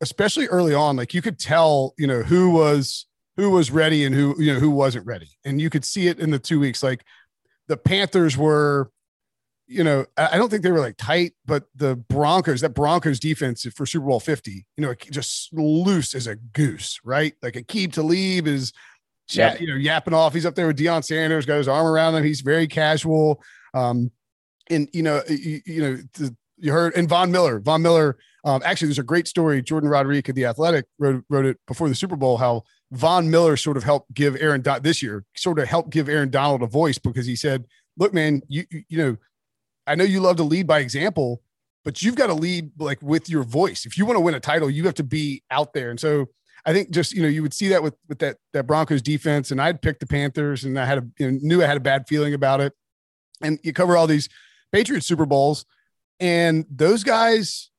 [0.00, 4.14] especially early on, like you could tell, you know, who was, who was ready and
[4.14, 5.28] who, you know, who wasn't ready.
[5.44, 6.82] And you could see it in the two weeks.
[6.82, 7.04] Like
[7.68, 8.90] the Panthers were,
[9.66, 13.64] you know, I don't think they were like tight, but the Broncos, that Broncos defense
[13.76, 17.34] for Super Bowl 50, you know, just loose as a goose, right?
[17.40, 18.72] Like Aqib Talib is,
[19.30, 19.60] yep.
[19.60, 20.34] you know, yapping off.
[20.34, 22.24] He's up there with Deion Sanders, got his arm around him.
[22.24, 23.40] He's very casual.
[23.72, 24.10] Um,
[24.70, 28.62] and, you know, you, you know, the, you heard, and Von Miller, Von Miller, um,
[28.64, 29.60] actually, there's a great story.
[29.62, 33.76] Jordan of The Athletic wrote, wrote it before the Super Bowl, how Von Miller sort
[33.76, 37.26] of helped give Aaron, this year, sort of helped give Aaron Donald a voice because
[37.26, 37.66] he said,
[37.98, 39.16] look, man, you, you know,
[39.86, 41.42] I know you love to lead by example,
[41.84, 43.84] but you've got to lead like with your voice.
[43.86, 45.90] If you want to win a title, you have to be out there.
[45.90, 46.26] And so
[46.64, 49.50] I think just you know you would see that with with that that Broncos defense,
[49.50, 51.80] and I'd picked the Panthers, and I had a you know, knew I had a
[51.80, 52.72] bad feeling about it.
[53.42, 54.28] And you cover all these
[54.72, 55.64] Patriots Super Bowls,
[56.18, 57.70] and those guys,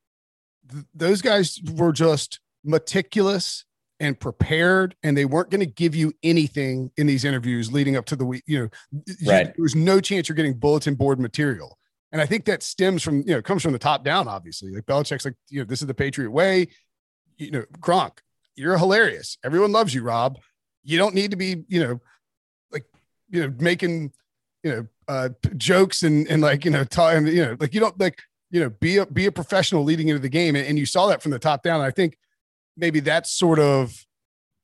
[0.72, 3.66] th- those guys were just meticulous
[4.00, 8.06] and prepared, and they weren't going to give you anything in these interviews leading up
[8.06, 8.44] to the week.
[8.48, 8.70] You know,
[9.28, 9.46] right.
[9.46, 11.78] there was no chance you're getting bulletin board material.
[12.12, 14.72] And I think that stems from, you know, comes from the top down, obviously.
[14.72, 16.68] Like Belichick's like, you know, this is the Patriot way.
[17.38, 18.18] You know, Gronk,
[18.56, 19.38] you're hilarious.
[19.46, 20.38] Everyone loves you, Rob.
[20.84, 22.02] You don't need to be, you know,
[22.72, 22.86] like,
[23.30, 24.12] you know, making,
[24.64, 28.00] you know, uh, jokes and, and like, you know, time, you know, like you don't
[28.00, 28.18] like,
[28.50, 30.56] you know, be a, be a professional leading into the game.
[30.56, 31.82] And, and you saw that from the top down.
[31.82, 32.18] I think
[32.78, 34.06] maybe that's sort of,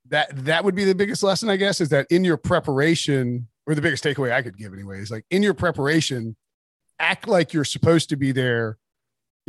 [0.08, 3.74] that, that would be the biggest lesson, I guess, is that in your preparation, or
[3.74, 6.34] the biggest takeaway I could give anyway, is like in your preparation,
[6.98, 8.78] act like you're supposed to be there.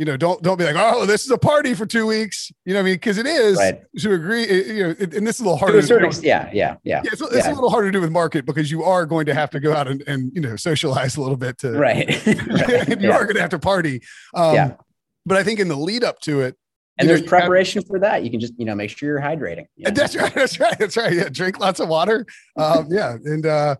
[0.00, 2.50] You know, don't don't be like, oh, this is a party for two weeks.
[2.64, 3.82] You know, what I mean, because it is Right.
[3.98, 4.44] to agree.
[4.44, 5.82] it- you know, and this is a little To harder.
[5.82, 6.06] to do.
[6.06, 7.02] extent, yeah, yeah, yeah.
[7.04, 7.52] Yeah, it's, it's Yeah.
[7.52, 9.74] a little harder to do with market because you are going to have to go
[9.74, 12.08] out and, and you know socialize a little bit to Right.
[12.26, 12.88] Right.
[12.88, 13.10] you Yeah.
[13.10, 14.00] are going to have to party.
[14.32, 14.72] Um, Yeah.
[15.26, 16.56] But I think in the lead up to it,
[16.96, 18.24] And you know, there's have- preparation for that.
[18.24, 19.66] You can just, you know, make sure you're hydrating.
[19.76, 19.90] you know?
[19.90, 20.34] That's right.
[20.34, 20.78] That's right.
[20.78, 21.12] That's right.
[21.12, 21.28] Yeah.
[21.28, 22.24] Drink lots of water.
[22.56, 23.18] Um, yeah.
[23.22, 23.76] And, uh,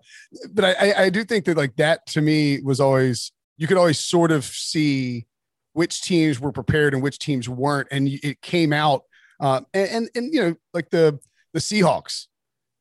[0.53, 3.99] but I, I do think that like that to me was always, you could always
[3.99, 5.25] sort of see
[5.73, 7.89] which teams were prepared and which teams weren't.
[7.91, 9.03] And it came out,
[9.39, 11.18] uh, and, and, and, you know, like the,
[11.53, 12.27] the Seahawks,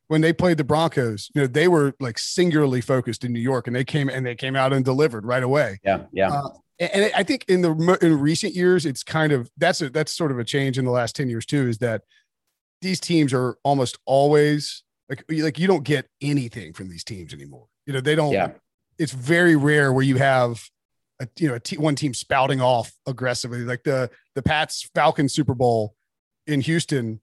[0.10, 3.68] when they played the Broncos, you know, they were like singularly focused in New York
[3.68, 5.80] and they came and they came out and delivered right away.
[5.84, 6.32] Yeah, yeah.
[6.32, 10.12] Uh, and I think in the in recent years, it's kind of that's a that's
[10.12, 11.68] sort of a change in the last ten years too.
[11.68, 12.04] Is that
[12.82, 17.68] these teams are almost always like like you don't get anything from these teams anymore.
[17.86, 18.32] You know they don't.
[18.32, 18.52] Yeah.
[18.98, 20.70] It's very rare where you have
[21.20, 25.34] a you know a te- one team spouting off aggressively like the the Pats Falcons
[25.34, 25.96] Super Bowl
[26.48, 27.20] in Houston.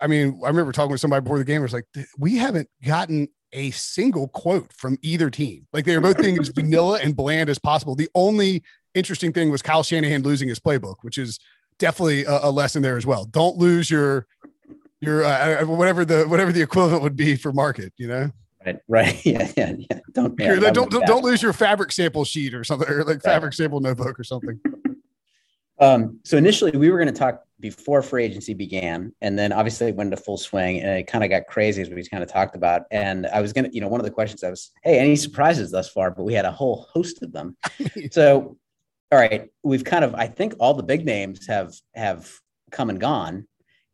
[0.00, 1.60] I mean, I remember talking with somebody before the game.
[1.60, 1.86] I was like,
[2.18, 5.66] we haven't gotten a single quote from either team.
[5.72, 7.94] Like they were both being as vanilla and bland as possible.
[7.94, 8.62] The only
[8.94, 11.38] interesting thing was Kyle Shanahan losing his playbook, which is
[11.78, 13.24] definitely a, a lesson there as well.
[13.24, 14.26] Don't lose your
[15.00, 17.92] your uh, whatever the whatever the equivalent would be for market.
[17.96, 18.30] You know,
[18.64, 19.26] Right, right.
[19.26, 19.98] Yeah, yeah, yeah.
[20.12, 23.54] Don't, yeah, don't don't, don't lose your fabric sample sheet or something, or like fabric
[23.54, 24.60] sample notebook or something.
[25.82, 29.88] Um, so initially, we were going to talk before free agency began, and then obviously
[29.88, 32.28] it went into full swing, and it kind of got crazy as we kind of
[32.28, 32.82] talked about.
[32.92, 35.16] And I was going to, you know, one of the questions I was, hey, any
[35.16, 36.12] surprises thus far?
[36.12, 37.56] But we had a whole host of them.
[38.12, 38.56] so,
[39.10, 42.30] all right, we've kind of, I think, all the big names have have
[42.70, 43.48] come and gone.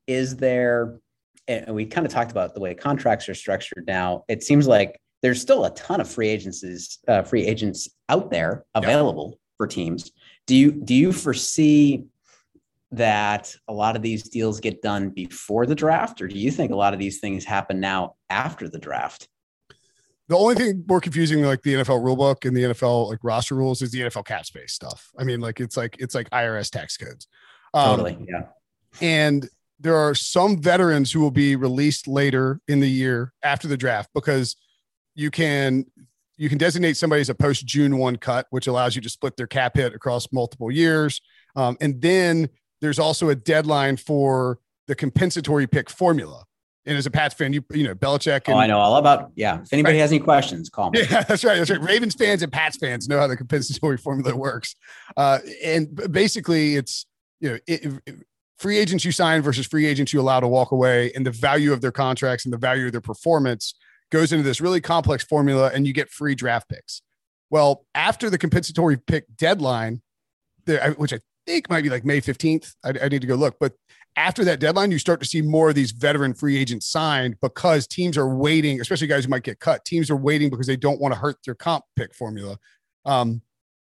[0.06, 1.00] Is there?
[1.48, 4.24] And we kind of talked about the way contracts are structured now.
[4.28, 8.64] It seems like there's still a ton of free agencies, uh, free agents out there
[8.74, 10.12] available for teams.
[10.46, 12.04] Do you do you foresee
[12.92, 16.70] that a lot of these deals get done before the draft, or do you think
[16.70, 19.28] a lot of these things happen now after the draft?
[20.28, 23.54] The only thing more confusing than like the NFL rulebook and the NFL like roster
[23.54, 25.10] rules is the NFL cap space stuff.
[25.18, 27.26] I mean, like it's like it's like IRS tax codes.
[27.74, 28.26] Um, Totally.
[28.28, 28.42] Yeah.
[29.00, 29.48] And
[29.80, 34.10] there are some veterans who will be released later in the year after the draft
[34.14, 34.56] because
[35.14, 35.84] you can
[36.36, 39.36] you can designate somebody as a post June one cut, which allows you to split
[39.36, 41.20] their cap hit across multiple years.
[41.56, 42.48] Um, and then
[42.80, 46.44] there's also a deadline for the compensatory pick formula.
[46.86, 48.42] And as a Pats fan, you you know Belichick.
[48.46, 49.30] And, Oh, I know all about.
[49.34, 49.60] Yeah.
[49.60, 51.00] If anybody has any questions, call me.
[51.10, 51.58] yeah, that's right.
[51.58, 51.82] That's right.
[51.82, 54.74] Ravens fans and Pats fans know how the compensatory formula works.
[55.16, 57.04] Uh, and basically, it's
[57.40, 58.14] you know it, it-
[58.58, 61.72] free agents you sign versus free agents you allow to walk away, and the value
[61.72, 63.74] of their contracts and the value of their performance
[64.10, 67.02] goes into this really complex formula, and you get free draft picks.
[67.50, 70.02] Well, after the compensatory pick deadline,
[70.66, 73.56] there, which I think might be like May fifteenth, I, I need to go look,
[73.58, 73.72] but
[74.16, 77.86] after that deadline, you start to see more of these veteran free agents signed because
[77.86, 79.84] teams are waiting, especially guys who might get cut.
[79.84, 82.58] Teams are waiting because they don't want to hurt their comp pick formula.
[83.04, 83.42] Um,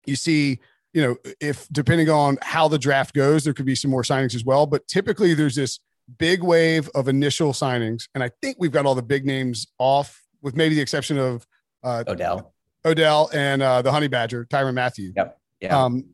[0.05, 0.59] you see,
[0.93, 4.35] you know, if depending on how the draft goes, there could be some more signings
[4.35, 4.65] as well.
[4.65, 5.79] But typically, there's this
[6.17, 10.21] big wave of initial signings, and I think we've got all the big names off,
[10.41, 11.45] with maybe the exception of
[11.83, 12.53] uh, Odell.
[12.85, 15.13] Odell and uh, the Honey Badger, Tyrann Mathieu.
[15.15, 15.39] Yep.
[15.61, 15.83] Yeah.
[15.83, 16.05] Um,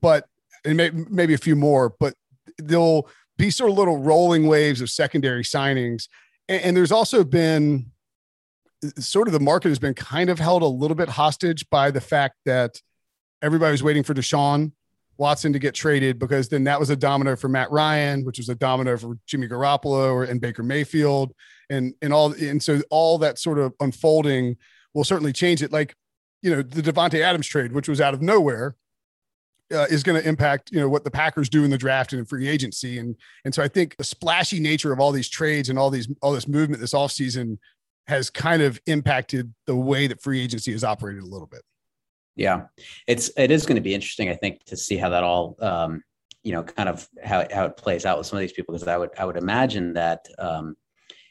[0.00, 0.26] but
[0.64, 2.14] and may, maybe a few more, but
[2.58, 6.08] there'll be sort of little rolling waves of secondary signings.
[6.48, 7.90] And, and there's also been
[8.98, 12.00] sort of the market has been kind of held a little bit hostage by the
[12.00, 12.80] fact that
[13.42, 14.72] everybody was waiting for Deshaun
[15.16, 18.48] Watson to get traded because then that was a domino for Matt Ryan, which was
[18.48, 21.32] a domino for Jimmy Garoppolo or, and Baker Mayfield.
[21.70, 24.56] And, and all, and so all that sort of unfolding
[24.94, 25.72] will certainly change it.
[25.72, 25.94] Like,
[26.40, 28.76] you know, the Davante Adams trade, which was out of nowhere,
[29.72, 32.20] uh, is going to impact you know what the Packers do in the draft and
[32.20, 35.68] in free agency, and and so I think the splashy nature of all these trades
[35.68, 37.58] and all these all this movement this offseason
[38.06, 41.60] has kind of impacted the way that free agency has operated a little bit.
[42.38, 42.66] Yeah,
[43.06, 46.02] it's it is going to be interesting, I think, to see how that all, um,
[46.44, 48.72] you know, kind of how how it plays out with some of these people.
[48.74, 50.76] Because I would I would imagine that, um,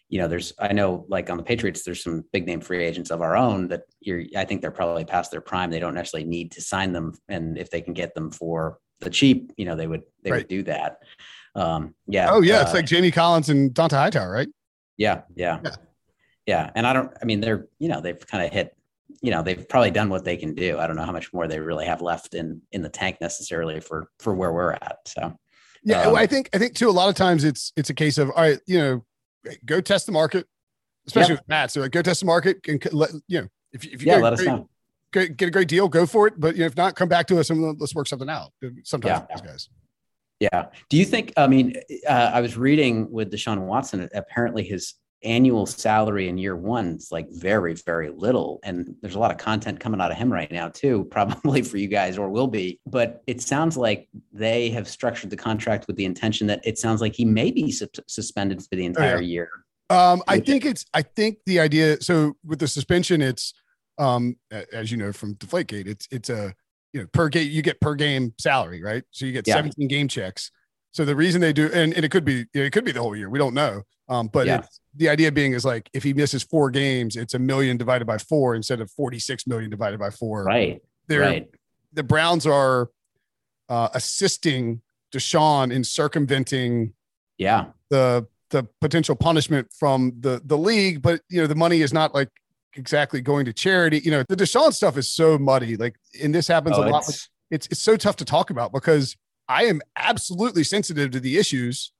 [0.09, 3.09] you know, there's I know like on the Patriots, there's some big name free agents
[3.09, 4.23] of our own that you're.
[4.35, 5.69] I think they're probably past their prime.
[5.71, 9.09] They don't necessarily need to sign them, and if they can get them for the
[9.09, 10.39] cheap, you know, they would they Right.
[10.39, 10.97] would do that.
[11.55, 12.29] Um, yeah.
[12.31, 14.49] Oh yeah, it's uh, like Jamie Collins and Dont'a Hightower, right?
[14.97, 15.75] yeah, yeah, Yeah.
[16.45, 17.11] yeah, And I don't.
[17.21, 18.76] I mean, they're you know they've kind of hit.
[19.21, 20.77] You know, they've probably done what they can do.
[20.77, 23.79] I don't know how much more they really have left in in the tank necessarily
[23.79, 24.97] for for where we're at.
[25.07, 25.37] So
[25.83, 26.89] Yeah, Um, I think I think too.
[26.89, 29.05] A lot of times it's it's a case of all right, you know,
[29.65, 30.45] go test the market,
[31.07, 31.39] especially Yep.
[31.41, 31.71] with Matt.
[31.71, 34.15] So like, go test the market and let you know if you- if you yeah,
[34.15, 34.69] get let us know.
[35.13, 36.39] get, get a great deal, go for it.
[36.39, 38.51] But you know, if not, come back to us and let's work something out.
[38.83, 39.41] Sometimes yeah.
[39.45, 39.69] guys.
[40.39, 40.65] Yeah.
[40.89, 41.33] Do you think?
[41.35, 41.73] I mean,
[42.07, 44.07] uh, I was reading with Deshaun Watson.
[44.13, 44.93] Apparently, his
[45.23, 48.59] annual salary in year one is like very, very little.
[48.63, 51.77] And there's a lot of content coming out of him right now, too, probably for
[51.77, 52.79] you guys or will be.
[52.85, 57.01] But it sounds like they have structured the contract with the intention that it sounds
[57.01, 59.27] like he may be su- suspended for the entire oh, yeah.
[59.27, 59.49] year.
[59.89, 63.53] Um, I think it's, I think the idea, so with the suspension, it's,
[63.97, 64.35] um,
[64.73, 66.53] as you know, from Deflategate, it's, it's a,
[66.93, 69.03] you know, per game, you get per game salary, right?
[69.11, 69.55] So you get yeah.
[69.55, 70.51] 17 game checks.
[70.97, 73.15] So the reason they do, and, and it could be, it could be the whole
[73.15, 73.29] year.
[73.29, 73.83] We don't know.
[74.09, 74.63] Um, but yeah.
[74.95, 78.17] the idea being is like if he misses four games, it's a million divided by
[78.17, 80.43] four instead of 46 million divided by four.
[80.43, 80.81] Right.
[81.05, 81.47] They're, right.
[81.93, 82.89] The Browns are
[83.69, 84.81] uh, assisting
[85.13, 86.93] Deshaun in circumventing
[87.37, 91.93] yeah the the potential punishment from the the league, but you know the money is
[91.93, 92.29] not like
[92.73, 93.99] exactly going to charity.
[94.03, 95.77] You know the Deshaun stuff is so muddy.
[95.77, 97.07] Like, and this happens oh, a lot.
[97.07, 99.15] It's, it's it's so tough to talk about because
[99.49, 101.91] I am absolutely sensitive to the issues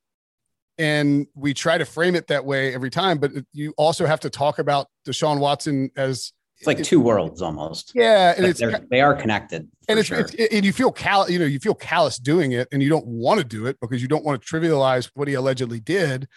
[0.78, 3.18] and we try to frame it that way every time.
[3.18, 7.92] But you also have to talk about Deshaun Watson as it's like two worlds almost.
[7.94, 9.68] Yeah, and it's they are connected.
[9.88, 10.20] And it's, sure.
[10.20, 13.06] it's and you feel cal you know you feel callous doing it, and you don't
[13.06, 16.28] want to do it because you don't want to trivialize what he allegedly did.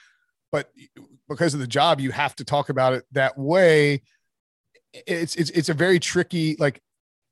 [0.53, 0.71] But
[1.29, 4.03] because of the job, you have to talk about it that way.
[4.93, 6.83] It's it's it's a very tricky like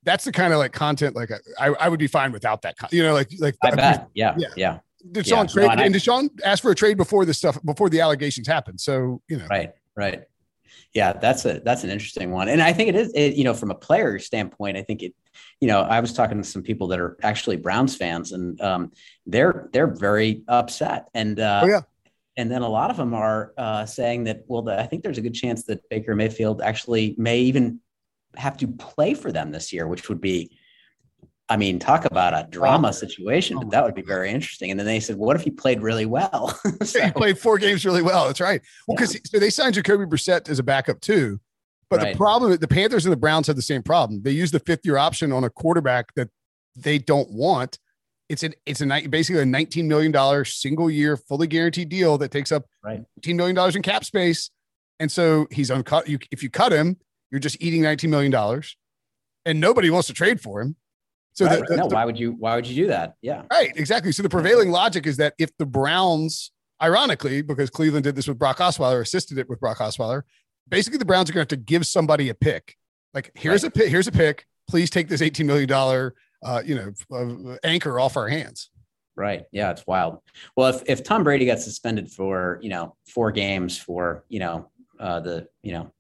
[0.09, 1.31] that's the kind of like content like
[1.61, 2.77] I, I would be fine without that.
[2.91, 4.09] You know, like like I bet.
[4.15, 4.49] Yeah, yeah.
[4.57, 4.79] yeah.
[5.13, 8.01] Deshaun yeah, trade, no, and, Deshaun asked for a trade before this stuff before the
[8.01, 8.81] allegations happened.
[8.81, 10.25] So you know, right, right.
[10.95, 13.13] Yeah, that's a that's an interesting one, and I think it is.
[13.15, 15.15] It, you know, from a player standpoint, I think it.
[15.61, 18.93] You know, I was talking to some people that are actually Browns fans, and um,
[19.27, 21.81] they're they're very upset, and uh, oh, yeah.
[22.37, 25.19] And then a lot of them are uh, saying that, well, the, I think there's
[25.19, 27.81] a good chance that Baker Mayfield actually may even
[28.37, 30.51] have to play for them this year, which would be
[31.51, 34.71] I mean, talk about a drama situation, oh but that would be very interesting.
[34.71, 36.49] And then they said, "What if he played really well?"
[36.83, 38.27] so, he played four games really well.
[38.27, 38.61] That's right.
[38.87, 39.21] Well, because yeah.
[39.25, 41.41] so they signed Jacoby Brissett as a backup too.
[41.89, 42.13] But right.
[42.13, 44.23] the problem, the Panthers and the Browns have the same problem.
[44.23, 46.29] They use the fifth year option on a quarterback that
[46.77, 47.79] they don't want.
[48.29, 52.31] It's an it's a basically a nineteen million dollar single year fully guaranteed deal that
[52.31, 53.03] takes up right.
[53.27, 54.51] million dollars in cap space,
[55.01, 56.09] and so he's uncut.
[56.09, 56.99] You if you cut him,
[57.31, 58.77] you're just eating nineteen million dollars,
[59.45, 60.77] and nobody wants to trade for him.
[61.33, 61.61] So right.
[61.61, 63.15] the, the, no, the, why would you why would you do that?
[63.23, 63.43] Yeah.
[63.51, 64.13] Right, exactly.
[64.13, 66.51] So the prevailing logic is that if the Browns,
[66.83, 70.23] ironically, because Cleveland did this with Brock Osweiler, assisted it with Brock Osweiler,
[70.69, 72.77] basically the Browns are going to have to give somebody a pick.
[73.15, 73.69] Like here's right.
[73.69, 74.47] a pick, here's a pick.
[74.69, 76.13] Please take this $18 million
[76.43, 78.71] uh, you know, uh, anchor off our hands.
[79.17, 79.45] Right.
[79.51, 80.19] Yeah, it's wild.
[80.57, 84.71] Well, if if Tom Brady got suspended for, you know, four games for, you know,
[85.01, 85.93] uh, the, you know,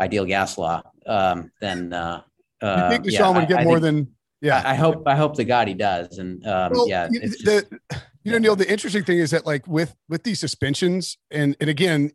[0.00, 2.22] ideal gas law, um, then uh,
[2.62, 4.74] uh, you think Deshaun yeah, would get I, more I think, than yeah, I, I
[4.74, 8.38] hope I hope the God he does, and um, well, yeah, the, just, you know,
[8.38, 8.56] Neil.
[8.56, 12.12] The interesting thing is that like with with these suspensions, and and again,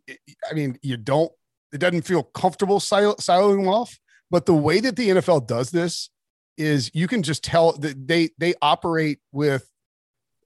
[0.50, 1.32] I mean, you don't.
[1.72, 3.98] It doesn't feel comfortable sil- siloing off,
[4.30, 6.10] but the way that the NFL does this
[6.58, 9.68] is you can just tell that they they operate with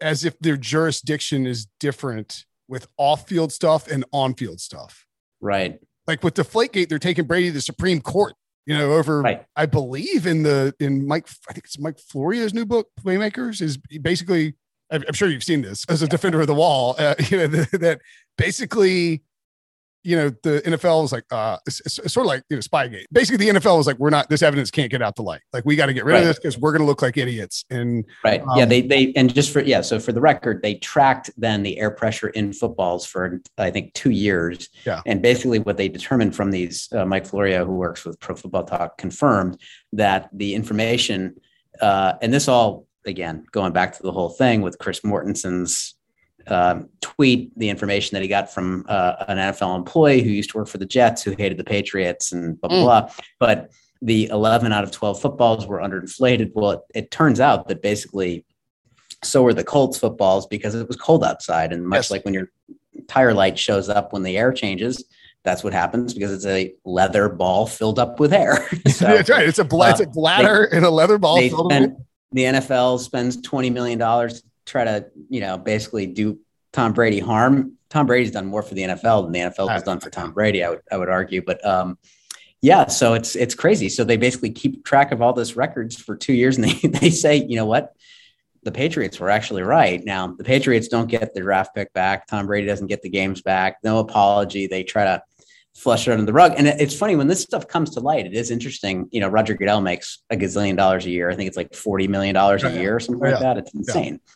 [0.01, 5.07] as if their jurisdiction is different with off-field stuff and on-field stuff.
[5.41, 5.80] Right.
[6.07, 8.34] Like with Deflategate, they're taking Brady to the Supreme Court
[8.66, 9.44] you know, over right.
[9.54, 13.76] I believe in the in Mike, I think it's Mike Florio's new book, Playmakers, is
[13.76, 14.54] basically.
[14.88, 16.94] I'm sure you've seen this as a defender of the wall.
[16.96, 18.00] Uh, you know that
[18.36, 19.22] basically
[20.07, 23.07] you know, the NFL was like, uh, it's, it's, sort of like, you know, Spygate.
[23.11, 25.40] Basically, the NFL was like, we're not, this evidence can't get out the light.
[25.52, 26.20] Like, we got to get rid right.
[26.20, 27.64] of this because we're going to look like idiots.
[27.70, 28.40] And right.
[28.40, 28.66] Um, yeah.
[28.66, 29.80] They, they, and just for, yeah.
[29.80, 33.94] So for the record, they tracked then the air pressure in footballs for, I think,
[33.94, 34.68] two years.
[34.84, 35.00] Yeah.
[35.07, 38.64] And basically, what they determined from these, uh, Mike Florio, who works with Pro Football
[38.64, 39.61] Talk, confirmed
[39.94, 41.34] that the information,
[41.80, 45.95] uh, and this all, again, going back to the whole thing with Chris Mortensen's
[46.49, 50.59] um, tweet the information that he got from uh, an NFL employee who used to
[50.59, 52.82] work for the Jets, who hated the Patriots, and blah blah mm.
[52.82, 53.11] blah.
[53.38, 53.70] But
[54.03, 56.53] the 11 out of 12 footballs were underinflated.
[56.55, 58.44] Well, it, it, turns out that basically
[59.24, 62.11] so were the Colts footballs because it was cold outside, and much yes.
[62.11, 62.51] like when your
[63.09, 65.05] tire light shows up when the air changes.
[65.42, 68.68] That's what happens because it's a leather ball filled up with air.
[68.88, 69.47] so, That's right.
[69.47, 71.40] It's a, bl- uh, it's a bladder they, and a leather ball.
[71.40, 71.97] Spend,
[72.32, 74.01] the NFL spends $20 million
[74.66, 76.38] try to, you know, basically do
[76.72, 77.72] Tom Brady harm.
[77.88, 80.62] Tom Brady's done more for the NFL than the NFL has done for Tom Brady.
[80.62, 81.98] I would I would argue, but um,
[82.60, 83.88] yeah, so it's it's crazy.
[83.88, 87.10] So they basically keep track of all this records for two years, and they they
[87.10, 87.94] say, you know what,
[88.64, 90.04] the Patriots were actually right.
[90.04, 92.26] Now the Patriots don't get the draft pick back.
[92.26, 93.78] Tom Brady doesn't get the games back.
[93.84, 94.66] No apology.
[94.66, 95.22] They try to
[95.76, 96.54] flush it under the rug.
[96.56, 99.08] And it's funny when this stuff comes to light, it is interesting.
[99.12, 101.30] You know, Roger Goodell makes a gazillion dollars a year.
[101.30, 103.32] I think it's like $40 million a year or something yeah.
[103.32, 103.58] like that.
[103.58, 104.14] It's insane.
[104.14, 104.34] Yeah.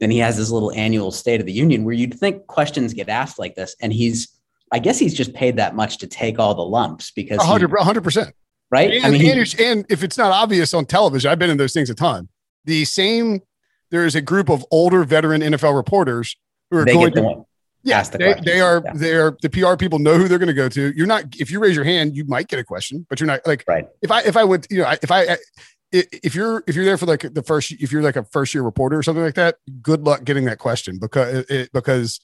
[0.00, 3.08] Then he has this little annual state of the union where you'd think questions get
[3.08, 3.74] asked like this.
[3.80, 4.28] And he's,
[4.72, 8.32] I guess he's just paid that much to take all the lumps because 100, 100%.
[8.70, 8.92] Right.
[8.92, 11.56] And, I mean, and, he, and if it's not obvious on television, I've been in
[11.56, 12.28] those things a ton.
[12.64, 13.40] The same,
[13.90, 16.36] there is a group of older veteran NFL reporters
[16.70, 17.46] who are going to,
[17.86, 18.92] yeah, the they, they, are yeah.
[18.94, 20.92] they are the PR people know who they're going to go to.
[20.96, 23.46] You're not if you raise your hand, you might get a question, but you're not
[23.46, 23.86] like right.
[24.02, 25.36] If I if I would you know if I
[25.92, 28.62] if you're if you're there for like the first if you're like a first year
[28.62, 32.20] reporter or something like that, good luck getting that question because it, because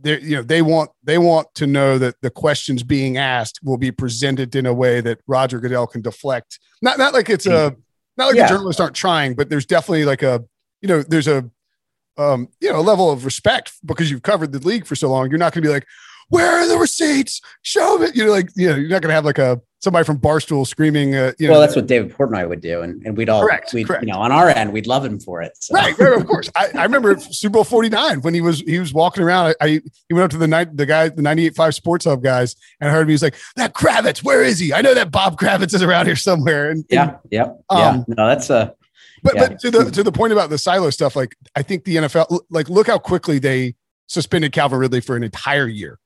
[0.00, 3.78] they you know they want they want to know that the questions being asked will
[3.78, 6.58] be presented in a way that Roger Goodell can deflect.
[6.80, 7.76] Not not like it's a
[8.16, 8.46] not like yeah.
[8.46, 10.44] the journalists aren't trying, but there's definitely like a
[10.80, 11.48] you know there's a
[12.18, 15.30] um, you know, a level of respect because you've covered the league for so long.
[15.30, 15.86] You're not going to be like,
[16.28, 17.40] where are the receipts?
[17.62, 18.08] Show me.
[18.14, 20.66] You know, like, you know, you're not going to have like a somebody from Barstool
[20.66, 21.14] screaming.
[21.14, 23.86] Uh, you well, that's what David Portnoy would do, and, and we'd all, correct, we'd,
[23.86, 24.04] correct.
[24.04, 25.52] you know, on our end, we'd love him for it.
[25.60, 25.74] So.
[25.74, 26.50] Right, right, of course.
[26.56, 29.48] I, I remember Super Bowl 49 when he was he was walking around.
[29.48, 29.68] I, I
[30.08, 32.92] he went up to the night the guy the 98.5 Sports Hub guys and I
[32.92, 33.08] heard him.
[33.08, 34.72] He was like, "That Kravitz, where is he?
[34.72, 38.04] I know that Bob Kravitz is around here somewhere." And, yeah, yeah, um, yeah.
[38.08, 38.74] No, that's a
[39.22, 39.48] but yeah.
[39.48, 42.40] but to the to the point about the silo stuff, like I think the NFL,
[42.50, 43.74] like look how quickly they
[44.06, 45.98] suspended Calvin Ridley for an entire year.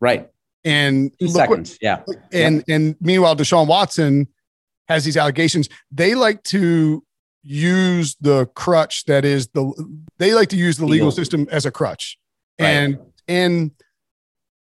[0.00, 0.28] Right.
[0.66, 1.72] And seconds.
[1.72, 2.02] What, yeah.
[2.32, 4.26] And and meanwhile, Deshaun Watson
[4.88, 5.68] has these allegations.
[5.90, 7.02] They like to
[7.42, 9.72] use the crutch that is the
[10.18, 12.18] they like to use the legal system as a crutch.
[12.60, 12.68] Right.
[12.68, 12.98] And
[13.28, 13.70] and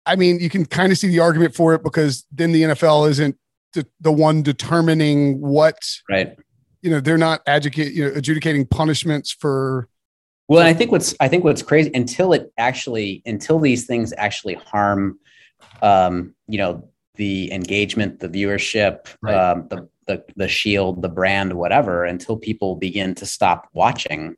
[0.04, 3.08] I mean, you can kind of see the argument for it because then the NFL
[3.10, 3.36] isn't
[3.76, 5.78] the, the one determining what
[6.08, 6.36] right
[6.82, 9.88] you know they're not adjudicate, you know, adjudicating punishments for
[10.48, 14.54] well i think what's i think what's crazy until it actually until these things actually
[14.54, 15.18] harm
[15.82, 19.34] um you know the engagement the viewership right.
[19.34, 24.36] um the, the the shield the brand whatever until people begin to stop watching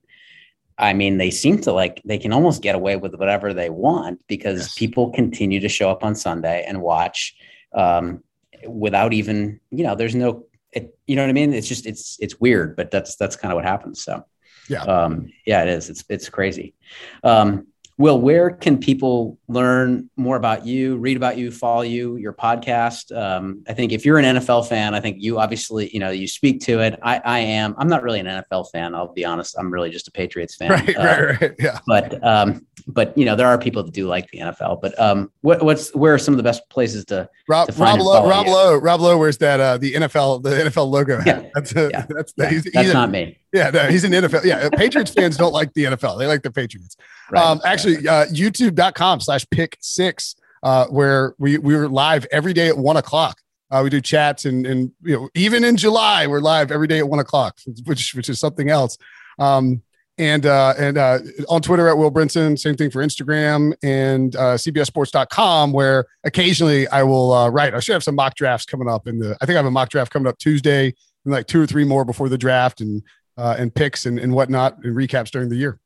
[0.78, 4.20] i mean they seem to like they can almost get away with whatever they want
[4.28, 4.74] because yes.
[4.74, 7.36] people continue to show up on sunday and watch
[7.74, 8.22] um
[8.66, 11.52] without even you know there's no it, you know what I mean?
[11.52, 14.02] It's just it's it's weird, but that's that's kind of what happens.
[14.02, 14.24] So
[14.68, 15.90] yeah, um, yeah, it is.
[15.90, 16.74] It's it's crazy.
[17.22, 17.68] Um,
[17.98, 23.14] Will, where can people learn more about you, read about you, follow you, your podcast?
[23.16, 26.28] Um, I think if you're an NFL fan, I think you obviously, you know, you
[26.28, 26.96] speak to it.
[27.02, 27.74] I, I am.
[27.76, 28.94] I'm not really an NFL fan.
[28.94, 29.56] I'll be honest.
[29.58, 30.70] I'm really just a Patriots fan.
[30.70, 31.54] Right, uh, right, right.
[31.58, 31.80] Yeah.
[31.88, 34.80] But um, but you know there are people that do like the NFL.
[34.80, 38.00] But um, what, what's where are some of the best places to Rob to Rob
[38.00, 41.20] Lowe Rob Lowe Rob Lowe wears that uh, the NFL the NFL logo.
[41.26, 42.06] Yeah, that's a, yeah.
[42.08, 42.48] that's yeah.
[42.48, 43.38] He's, that's he's not a, me.
[43.52, 44.44] Yeah, no, he's an NFL.
[44.44, 46.18] Yeah, Patriots fans don't like the NFL.
[46.18, 46.96] They like the Patriots.
[47.30, 52.52] Right, um, actually, uh, YouTube.com slash Pick Six, uh, where we we were live every
[52.52, 53.38] day at one o'clock.
[53.70, 56.98] Uh, we do chats and and you know even in July we're live every day
[56.98, 58.98] at one o'clock, which which is something else.
[59.38, 59.82] Um,
[60.18, 64.56] and uh, and uh, on Twitter at Will Brinson, same thing for Instagram and uh,
[64.56, 67.74] CBSSports.com, where occasionally I will uh, write.
[67.74, 69.06] I should have some mock drafts coming up.
[69.06, 70.92] In the I think I have a mock draft coming up Tuesday,
[71.24, 73.02] and like two or three more before the draft, and
[73.38, 75.80] uh, and picks and, and whatnot, and recaps during the year.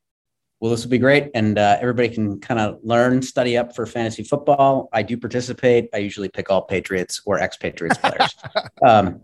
[0.59, 3.85] Well, this will be great, and uh, everybody can kind of learn, study up for
[3.85, 4.89] fantasy football.
[4.93, 5.89] I do participate.
[5.93, 8.35] I usually pick all Patriots or ex-Patriots players.
[8.87, 9.21] um,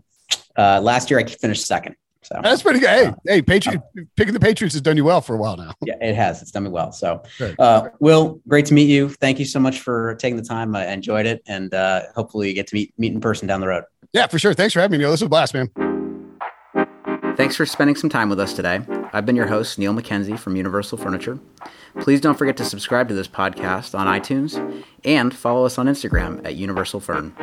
[0.58, 1.96] uh, last year, I finished second.
[2.22, 2.90] So that's pretty good.
[2.90, 3.80] Hey, uh, hey, Patriot
[4.16, 5.72] picking the Patriots has done you well for a while now.
[5.80, 6.42] Yeah, it has.
[6.42, 6.92] It's done me well.
[6.92, 7.22] So,
[7.58, 9.08] uh, Will, great to meet you.
[9.08, 10.76] Thank you so much for taking the time.
[10.76, 13.68] I enjoyed it, and uh, hopefully, you get to meet meet in person down the
[13.68, 13.84] road.
[14.12, 14.52] Yeah, for sure.
[14.52, 15.10] Thanks for having me, Neil.
[15.10, 15.99] This was a blast, man.
[17.36, 18.80] Thanks for spending some time with us today.
[19.12, 21.38] I've been your host, Neil McKenzie from Universal Furniture.
[22.00, 26.44] Please don't forget to subscribe to this podcast on iTunes and follow us on Instagram
[26.44, 27.34] at Universal Furn.